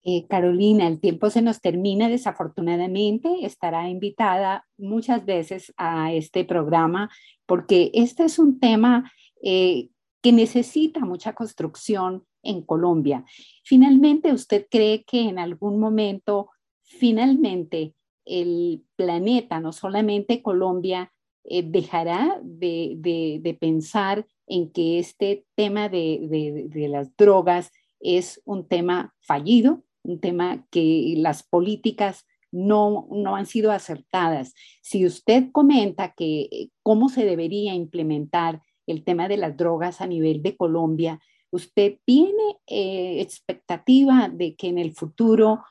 Eh, 0.05 0.27
Carolina, 0.27 0.87
el 0.87 0.99
tiempo 0.99 1.29
se 1.29 1.41
nos 1.41 1.61
termina 1.61 2.09
desafortunadamente. 2.09 3.45
Estará 3.45 3.87
invitada 3.89 4.67
muchas 4.77 5.25
veces 5.25 5.73
a 5.77 6.11
este 6.11 6.43
programa 6.43 7.09
porque 7.45 7.89
este 7.93 8.25
es 8.25 8.37
un 8.37 8.59
tema 8.59 9.09
eh, 9.41 9.89
que 10.21 10.33
necesita 10.33 10.99
mucha 11.01 11.33
construcción 11.33 12.25
en 12.43 12.61
Colombia. 12.63 13.23
Finalmente, 13.63 14.33
¿usted 14.33 14.67
cree 14.69 15.05
que 15.05 15.21
en 15.21 15.39
algún 15.39 15.79
momento, 15.79 16.49
finalmente, 16.83 17.95
el 18.25 18.83
planeta, 18.95 19.59
no 19.59 19.73
solamente 19.73 20.41
Colombia, 20.41 21.11
eh, 21.45 21.63
dejará 21.63 22.39
de, 22.41 23.57
pensar 23.59 24.25
en 24.47 24.71
que 24.71 24.99
este 24.99 25.45
tema 25.55 25.89
de, 25.89 26.69
las 26.89 27.15
drogas 27.17 27.71
es 27.99 28.41
un 28.45 28.67
tema 28.67 29.13
fallido, 29.19 29.83
un 30.03 30.19
tema 30.19 30.65
que 30.69 31.15
las 31.17 31.43
políticas 31.43 32.25
no, 32.51 33.07
no 33.11 33.35
han 33.35 33.45
sido 33.45 33.71
acertadas. 33.71 34.53
Si 34.81 35.05
usted 35.05 35.51
comenta 35.51 36.13
que 36.13 36.41
eh, 36.51 36.69
cómo 36.81 37.09
se 37.09 37.25
debería 37.25 37.73
implementar 37.73 38.61
el 38.85 39.03
tema 39.03 39.27
de 39.27 39.37
las 39.37 39.57
drogas 39.57 40.01
a 40.01 40.07
nivel 40.07 40.43
de 40.43 40.55
Colombia, 40.55 41.19
¿usted 41.51 41.97
tiene 42.05 42.57
eh, 42.67 43.21
expectativa 43.21 44.29
de 44.29 44.55
que 44.55 44.67
en 44.67 44.77
el 44.77 44.93
futuro 44.93 45.61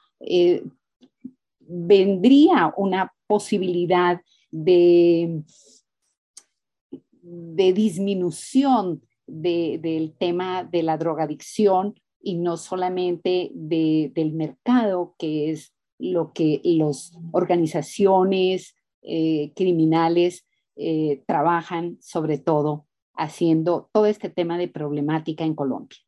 vendría 1.69 2.73
una 2.77 3.13
posibilidad 3.27 4.21
de, 4.51 5.43
de 7.23 7.73
disminución 7.73 9.03
del 9.27 10.15
tema 10.19 10.65
de 10.65 10.83
la 10.83 10.99
drogadicción 10.99 11.95
y 12.21 12.37
no 12.37 12.57
solamente 12.57 13.51
del 13.55 14.33
mercado, 14.33 15.15
que 15.19 15.51
es 15.51 15.73
lo 15.99 16.33
que 16.33 16.61
las 16.65 17.13
organizaciones 17.33 18.75
eh, 19.03 19.53
criminales 19.55 20.47
trabajan 21.27 21.99
sobre 22.01 22.39
todo 22.39 22.87
haciendo 23.15 23.91
todo 23.93 24.07
este 24.07 24.31
tema 24.31 24.59
de 24.59 24.69
problemática 24.69 25.45
en 25.45 25.55
Colombia. 25.55 25.99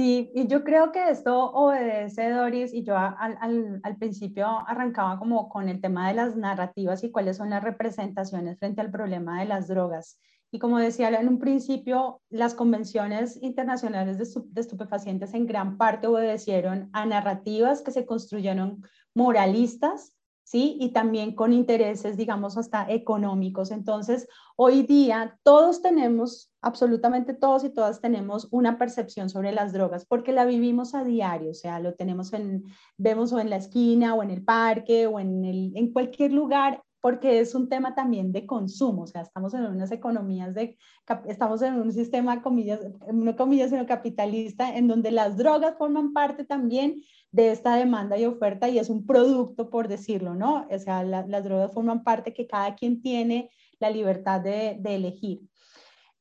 Sí, 0.00 0.30
y 0.34 0.46
yo 0.46 0.64
creo 0.64 0.92
que 0.92 1.10
esto 1.10 1.50
obedece, 1.50 2.30
Doris, 2.30 2.72
y 2.72 2.84
yo 2.84 2.96
al, 2.96 3.36
al, 3.38 3.80
al, 3.82 3.96
principio 3.98 4.46
arrancaba 4.66 5.18
como 5.18 5.50
con 5.50 5.68
el 5.68 5.82
tema 5.82 6.08
de 6.08 6.14
las 6.14 6.36
narrativas 6.36 7.04
y 7.04 7.10
cuáles 7.10 7.36
son 7.36 7.50
las 7.50 7.62
representaciones 7.62 8.58
frente 8.58 8.80
al 8.80 8.90
problema 8.90 9.40
de 9.40 9.44
las 9.44 9.68
drogas. 9.68 10.18
Y 10.50 10.58
como 10.58 10.78
decía 10.78 11.10
en 11.10 11.28
un 11.28 11.38
principio, 11.38 12.22
las 12.30 12.54
convenciones 12.54 13.38
internacionales 13.42 14.16
de, 14.16 14.42
de 14.42 14.60
estupefacientes 14.62 15.34
en 15.34 15.46
gran 15.46 15.76
parte 15.76 16.06
obedecieron 16.06 16.88
a 16.94 17.04
narrativas 17.04 17.82
que 17.82 17.90
se 17.90 18.06
construyeron 18.06 18.82
moralistas 19.14 20.14
¿sí? 20.50 20.76
Y 20.80 20.88
también 20.88 21.36
con 21.36 21.52
intereses, 21.52 22.16
digamos, 22.16 22.58
hasta 22.58 22.84
económicos. 22.90 23.70
Entonces, 23.70 24.26
hoy 24.56 24.82
día 24.82 25.38
todos 25.44 25.80
tenemos, 25.80 26.50
absolutamente 26.60 27.34
todos 27.34 27.62
y 27.62 27.70
todas 27.70 28.00
tenemos 28.00 28.48
una 28.50 28.76
percepción 28.76 29.30
sobre 29.30 29.52
las 29.52 29.72
drogas 29.72 30.04
porque 30.06 30.32
la 30.32 30.44
vivimos 30.44 30.96
a 30.96 31.04
diario, 31.04 31.52
o 31.52 31.54
sea, 31.54 31.78
lo 31.78 31.94
tenemos 31.94 32.32
en, 32.32 32.64
vemos 32.96 33.32
o 33.32 33.38
en 33.38 33.48
la 33.48 33.56
esquina 33.56 34.14
o 34.14 34.24
en 34.24 34.32
el 34.32 34.42
parque 34.42 35.06
o 35.06 35.20
en, 35.20 35.44
el, 35.44 35.72
en 35.76 35.92
cualquier 35.92 36.32
lugar 36.32 36.82
porque 37.00 37.38
es 37.40 37.54
un 37.54 37.68
tema 37.68 37.94
también 37.94 38.32
de 38.32 38.44
consumo, 38.44 39.02
o 39.02 39.06
sea, 39.06 39.22
estamos 39.22 39.54
en 39.54 39.64
unas 39.64 39.90
economías 39.90 40.52
de, 40.54 40.76
estamos 41.26 41.62
en 41.62 41.74
un 41.74 41.92
sistema, 41.92 42.42
comillas, 42.42 42.80
no 43.10 43.36
comillas, 43.36 43.70
sino 43.70 43.86
capitalista, 43.86 44.76
en 44.76 44.86
donde 44.86 45.10
las 45.10 45.38
drogas 45.38 45.78
forman 45.78 46.12
parte 46.12 46.44
también 46.44 47.02
de 47.32 47.52
esta 47.52 47.76
demanda 47.76 48.18
y 48.18 48.26
oferta 48.26 48.68
y 48.68 48.78
es 48.78 48.90
un 48.90 49.06
producto, 49.06 49.70
por 49.70 49.88
decirlo, 49.88 50.34
¿no? 50.34 50.66
O 50.70 50.78
sea, 50.78 51.04
las 51.04 51.44
drogas 51.44 51.72
forman 51.72 52.02
parte 52.02 52.34
que 52.34 52.46
cada 52.46 52.74
quien 52.74 53.02
tiene 53.02 53.50
la 53.78 53.90
libertad 53.90 54.40
de, 54.40 54.80
elegir. 54.84 55.40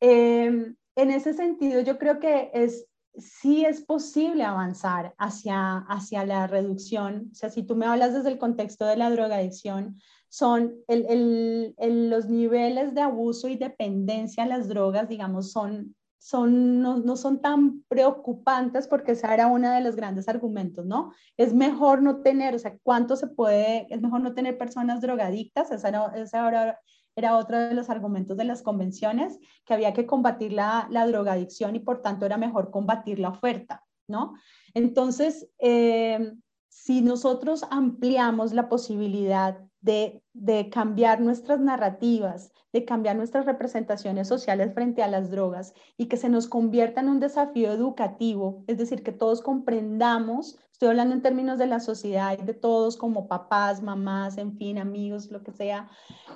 Eh, 0.02 0.74
en 0.96 1.12
ese 1.12 1.34
sentido, 1.34 1.82
yo 1.82 1.98
creo 1.98 2.20
que 2.20 2.52
es 2.54 2.90
sí 3.18 3.66
es 3.66 3.82
posible 3.82 4.44
avanzar 4.44 5.14
hacia, 5.18 5.78
hacia 5.78 6.26
la 6.26 6.48
reducción. 6.48 7.30
O 7.32 7.36
sea, 7.36 7.50
si 7.50 7.64
tú 7.64 7.76
me 7.76 7.86
hablas 7.86 8.14
desde 8.14 8.30
el 8.30 8.38
contexto 8.38 8.86
de 8.86 8.98
la 8.98 9.10
drogadicción, 9.10 10.00
son 10.30 10.76
los 10.88 12.30
niveles 12.30 12.94
de 12.94 13.02
abuso 13.02 13.48
y 13.48 13.56
dependencia 13.56 14.44
a 14.44 14.48
las 14.48 14.68
drogas, 14.68 15.10
digamos, 15.10 15.52
son, 15.52 15.96
son, 16.20 16.82
no, 16.82 16.98
no, 16.98 17.16
son 17.16 17.42
tan 17.42 17.84
preocupantes 17.84 18.88
porque 18.88 19.14
ese 19.14 19.34
era 19.34 19.48
uno 19.48 19.72
de 19.72 19.82
los 19.82 19.96
grandes 19.96 20.28
argumentos, 20.28 20.86
¿no? 20.86 21.14
Es 21.38 21.54
mejor 21.54 22.02
no 22.02 22.22
tener, 22.22 22.54
o 22.54 22.60
sea, 22.60 22.78
¿cuánto 22.84 23.16
se 23.16 23.28
puede, 23.28 23.88
es 23.90 24.02
mejor 24.02 24.22
no 24.22 24.34
tener 24.34 24.58
personas 24.58 25.02
drogadictas? 25.02 25.70
No, 25.92 26.12
esa 26.12 26.44
ahora 26.44 26.80
era 27.16 27.38
otro 27.38 27.58
de 27.58 27.74
los 27.74 27.90
argumentos 27.90 28.38
de 28.38 28.44
las 28.44 28.62
convenciones, 28.62 29.40
que 29.66 29.74
había 29.74 29.94
que 29.94 30.06
combatir 30.06 30.54
la, 30.54 30.88
la 30.92 31.08
drogadicción 31.08 31.76
y 31.76 31.80
por 31.80 32.02
tanto 32.02 32.26
era 32.26 32.38
mejor 32.38 32.70
combatir 32.70 33.20
la 33.20 33.30
oferta, 33.30 33.84
¿no? 34.08 34.34
Entonces, 34.74 35.50
eh, 35.60 36.34
si 36.68 37.02
nosotros 37.02 37.66
ampliamos 37.72 38.54
la 38.54 38.70
posibilidad 38.70 39.60
de, 39.82 40.22
de, 40.34 40.70
cambiar 40.70 41.22
nuestras 41.22 41.60
narrativas, 41.60 42.52
de 42.74 42.86
cambiar 42.86 43.16
nuestras 43.16 43.46
representaciones 43.46 44.28
sociales 44.28 44.74
frente 44.74 45.04
a 45.04 45.08
las 45.08 45.32
drogas 45.32 45.74
y 45.98 46.08
que 46.08 46.18
se 46.18 46.30
nos 46.30 46.48
convierta 46.48 47.02
en 47.02 47.10
un 47.10 47.20
desafío 47.20 47.72
educativo, 47.72 48.64
es 48.68 48.78
decir, 48.78 49.04
que 49.04 49.12
todos 49.12 49.42
comprendamos 49.42 50.58
Estoy 50.80 50.92
hablando 50.92 51.14
en 51.14 51.22
términos 51.22 51.60
de 51.60 51.68
la 51.68 51.82
sociedad 51.82 52.38
y 52.40 52.46
de 52.46 52.54
todos 52.54 52.96
como 52.96 53.28
papás, 53.28 53.84
mamás, 53.84 54.38
en 54.38 54.56
fin, 54.56 54.78
amigos, 54.78 55.30
lo 55.30 55.44
que 55.44 55.52
sea, 55.52 55.90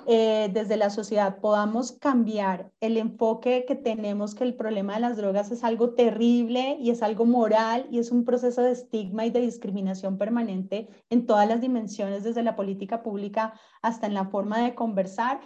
eh, 0.06 0.50
desde 0.52 0.76
la 0.76 0.90
sociedad 0.90 1.38
podamos 1.38 1.92
cambiar 1.92 2.70
el 2.80 2.98
enfoque 2.98 3.64
que 3.66 3.74
tenemos 3.74 4.34
que 4.34 4.44
el 4.44 4.54
problema 4.54 4.96
de 4.96 5.00
las 5.00 5.16
drogas 5.16 5.50
es 5.50 5.64
algo 5.64 5.94
terrible 5.94 6.76
y 6.78 6.90
es 6.90 7.02
algo 7.02 7.24
moral 7.24 7.86
y 7.90 8.00
es 8.00 8.10
un 8.10 8.26
proceso 8.26 8.60
de 8.60 8.72
estigma 8.72 9.24
y 9.24 9.30
de 9.30 9.40
discriminación 9.40 10.18
permanente 10.18 10.90
en 11.08 11.24
todas 11.24 11.48
las 11.48 11.62
dimensiones, 11.62 12.22
desde 12.22 12.42
la 12.42 12.54
política 12.54 13.02
pública 13.02 13.54
hasta 13.80 14.06
en 14.06 14.12
la 14.12 14.26
forma 14.26 14.58
de 14.58 14.74
conversar 14.74 15.40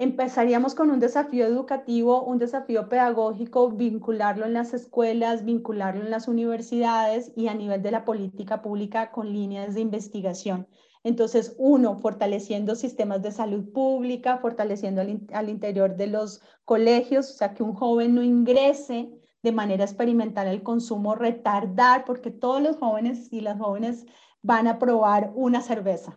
Empezaríamos 0.00 0.76
con 0.76 0.92
un 0.92 1.00
desafío 1.00 1.44
educativo, 1.44 2.22
un 2.22 2.38
desafío 2.38 2.88
pedagógico, 2.88 3.68
vincularlo 3.72 4.46
en 4.46 4.52
las 4.52 4.72
escuelas, 4.72 5.44
vincularlo 5.44 6.04
en 6.04 6.10
las 6.12 6.28
universidades 6.28 7.32
y 7.34 7.48
a 7.48 7.54
nivel 7.54 7.82
de 7.82 7.90
la 7.90 8.04
política 8.04 8.62
pública 8.62 9.10
con 9.10 9.32
líneas 9.32 9.74
de 9.74 9.80
investigación. 9.80 10.68
Entonces, 11.02 11.56
uno, 11.58 11.98
fortaleciendo 11.98 12.76
sistemas 12.76 13.22
de 13.22 13.32
salud 13.32 13.72
pública, 13.72 14.38
fortaleciendo 14.38 15.00
al, 15.00 15.48
interior 15.48 15.96
de 15.96 16.06
los 16.06 16.42
colegios, 16.64 17.30
o 17.32 17.34
sea, 17.34 17.54
que 17.54 17.64
un 17.64 17.74
joven 17.74 18.14
no 18.14 18.22
ingrese 18.22 19.10
de 19.42 19.52
manera 19.52 19.82
experimental 19.82 20.46
el 20.46 20.62
consumo, 20.62 21.16
retardar, 21.16 22.04
porque 22.04 22.30
todos 22.30 22.62
los 22.62 22.76
jóvenes 22.76 23.32
y 23.32 23.40
las 23.40 23.58
jóvenes 23.58 24.06
van 24.42 24.68
a 24.68 24.78
probar 24.78 25.32
una 25.34 25.60
cerveza, 25.60 26.16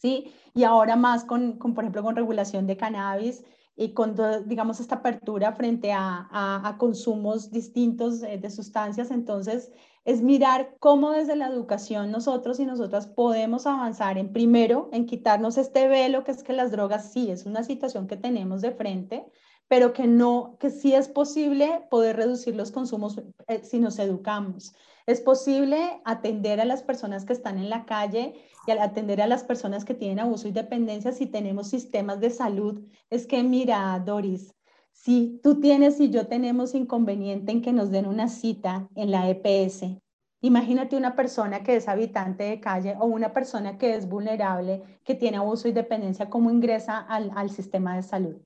¿sí? 0.00 0.32
Y 0.54 0.64
ahora 0.64 0.96
más 0.96 1.24
con, 1.24 1.58
con 1.58 1.74
por 1.74 1.84
ejemplo, 1.84 2.02
con 2.02 2.16
regulación 2.16 2.66
de 2.66 2.76
cannabis 2.76 3.44
y 3.76 3.92
con, 3.94 4.16
digamos, 4.46 4.80
esta 4.80 4.96
apertura 4.96 5.52
frente 5.52 5.92
a, 5.92 6.28
a, 6.30 6.76
consumos 6.78 7.50
distintos 7.50 8.20
de, 8.20 8.38
de 8.38 8.50
sustancias. 8.50 9.10
Entonces, 9.12 9.70
es 10.04 10.22
mirar 10.22 10.74
cómo 10.80 11.12
desde 11.12 11.36
la 11.36 11.48
educación 11.48 12.10
nosotros 12.10 12.58
y 12.58 12.66
nosotras 12.66 13.06
podemos 13.06 13.66
avanzar 13.66 14.18
en 14.18 14.32
primero, 14.32 14.88
en 14.92 15.06
quitarnos 15.06 15.58
este 15.58 15.86
velo 15.86 16.24
que 16.24 16.32
es 16.32 16.42
que 16.42 16.54
las 16.54 16.72
drogas 16.72 17.12
sí 17.12 17.30
es 17.30 17.46
una 17.46 17.62
situación 17.62 18.06
que 18.06 18.16
tenemos 18.16 18.62
de 18.62 18.72
frente, 18.72 19.26
pero 19.68 19.92
que 19.92 20.06
no, 20.06 20.56
que 20.58 20.70
sí 20.70 20.94
es 20.94 21.08
posible 21.08 21.86
poder 21.90 22.16
reducir 22.16 22.56
los 22.56 22.72
consumos 22.72 23.20
eh, 23.48 23.60
si 23.62 23.78
nos 23.78 23.98
educamos. 23.98 24.74
Es 25.08 25.22
posible 25.22 26.02
atender 26.04 26.60
a 26.60 26.66
las 26.66 26.82
personas 26.82 27.24
que 27.24 27.32
están 27.32 27.56
en 27.56 27.70
la 27.70 27.86
calle 27.86 28.34
y 28.66 28.72
atender 28.72 29.22
a 29.22 29.26
las 29.26 29.42
personas 29.42 29.86
que 29.86 29.94
tienen 29.94 30.18
abuso 30.18 30.48
y 30.48 30.52
dependencia 30.52 31.12
si 31.12 31.24
tenemos 31.24 31.68
sistemas 31.68 32.20
de 32.20 32.28
salud. 32.28 32.86
Es 33.08 33.26
que 33.26 33.42
mira, 33.42 33.98
Doris, 34.04 34.54
si 34.92 35.40
tú 35.42 35.60
tienes 35.60 35.98
y 35.98 36.10
yo 36.10 36.26
tenemos 36.26 36.74
inconveniente 36.74 37.52
en 37.52 37.62
que 37.62 37.72
nos 37.72 37.90
den 37.90 38.04
una 38.04 38.28
cita 38.28 38.86
en 38.96 39.10
la 39.10 39.30
EPS, 39.30 39.98
imagínate 40.42 40.94
una 40.94 41.16
persona 41.16 41.62
que 41.62 41.76
es 41.76 41.88
habitante 41.88 42.44
de 42.44 42.60
calle 42.60 42.94
o 43.00 43.06
una 43.06 43.32
persona 43.32 43.78
que 43.78 43.94
es 43.94 44.06
vulnerable, 44.06 44.82
que 45.04 45.14
tiene 45.14 45.38
abuso 45.38 45.68
y 45.68 45.72
dependencia, 45.72 46.28
¿cómo 46.28 46.50
ingresa 46.50 46.98
al, 46.98 47.30
al 47.34 47.48
sistema 47.48 47.96
de 47.96 48.02
salud? 48.02 48.36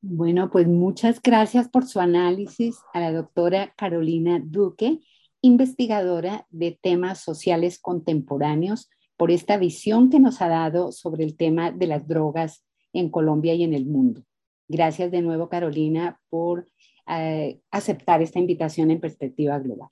Bueno, 0.00 0.48
pues 0.48 0.66
muchas 0.66 1.20
gracias 1.20 1.68
por 1.68 1.84
su 1.84 2.00
análisis 2.00 2.78
a 2.94 3.00
la 3.00 3.12
doctora 3.12 3.74
Carolina 3.76 4.40
Duque 4.42 5.00
investigadora 5.40 6.46
de 6.50 6.78
temas 6.80 7.20
sociales 7.20 7.78
contemporáneos, 7.78 8.88
por 9.16 9.30
esta 9.32 9.56
visión 9.56 10.10
que 10.10 10.20
nos 10.20 10.40
ha 10.40 10.48
dado 10.48 10.92
sobre 10.92 11.24
el 11.24 11.36
tema 11.36 11.72
de 11.72 11.88
las 11.88 12.06
drogas 12.06 12.64
en 12.92 13.10
Colombia 13.10 13.52
y 13.54 13.64
en 13.64 13.74
el 13.74 13.84
mundo. 13.84 14.22
Gracias 14.68 15.10
de 15.10 15.22
nuevo, 15.22 15.48
Carolina, 15.48 16.20
por 16.30 16.68
eh, 17.08 17.60
aceptar 17.70 18.22
esta 18.22 18.38
invitación 18.38 18.90
en 18.90 19.00
perspectiva 19.00 19.58
global. 19.58 19.88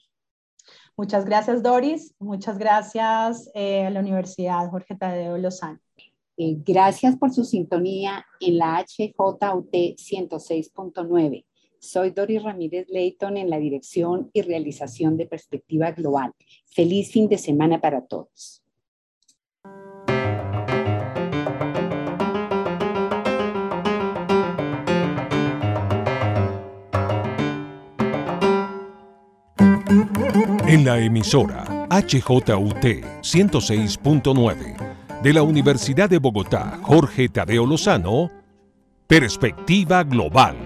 Muchas 0.97 1.25
gracias, 1.25 1.63
Doris. 1.63 2.15
Muchas 2.19 2.57
gracias 2.57 3.51
eh, 3.55 3.85
a 3.85 3.91
la 3.91 4.01
Universidad 4.01 4.71
Jorge 4.71 4.95
Tadeo 4.95 5.37
Lozano. 5.39 5.81
Eh, 6.37 6.57
gracias 6.65 7.17
por 7.17 7.33
su 7.33 7.45
sintonía 7.45 8.25
en 8.41 8.59
la 8.59 8.85
HJUT 8.85 9.73
106.9 9.73 11.45
soy 11.81 12.11
Doris 12.11 12.43
Ramírez 12.43 12.87
Leighton 12.89 13.37
en 13.37 13.51
la 13.51 13.59
dirección 13.59 14.31
y 14.33 14.43
realización 14.43 15.17
de 15.17 15.27
Perspectiva 15.27 15.93
Global. 15.93 16.33
Feliz 16.67 17.11
fin 17.11 17.29
de 17.29 17.39
semana 17.39 17.81
para 17.81 18.07
todos. 18.07 18.63
En 30.69 30.85
la 30.85 30.99
emisora 30.99 31.87
HJUT 31.91 32.85
106.9 33.23 35.23
de 35.23 35.33
la 35.33 35.43
Universidad 35.43 36.11
de 36.11 36.19
Bogotá, 36.19 36.81
Jorge 36.83 37.29
Tadeo 37.29 37.65
Lozano, 37.65 38.31
Perspectiva 39.07 40.03
Global 40.03 40.66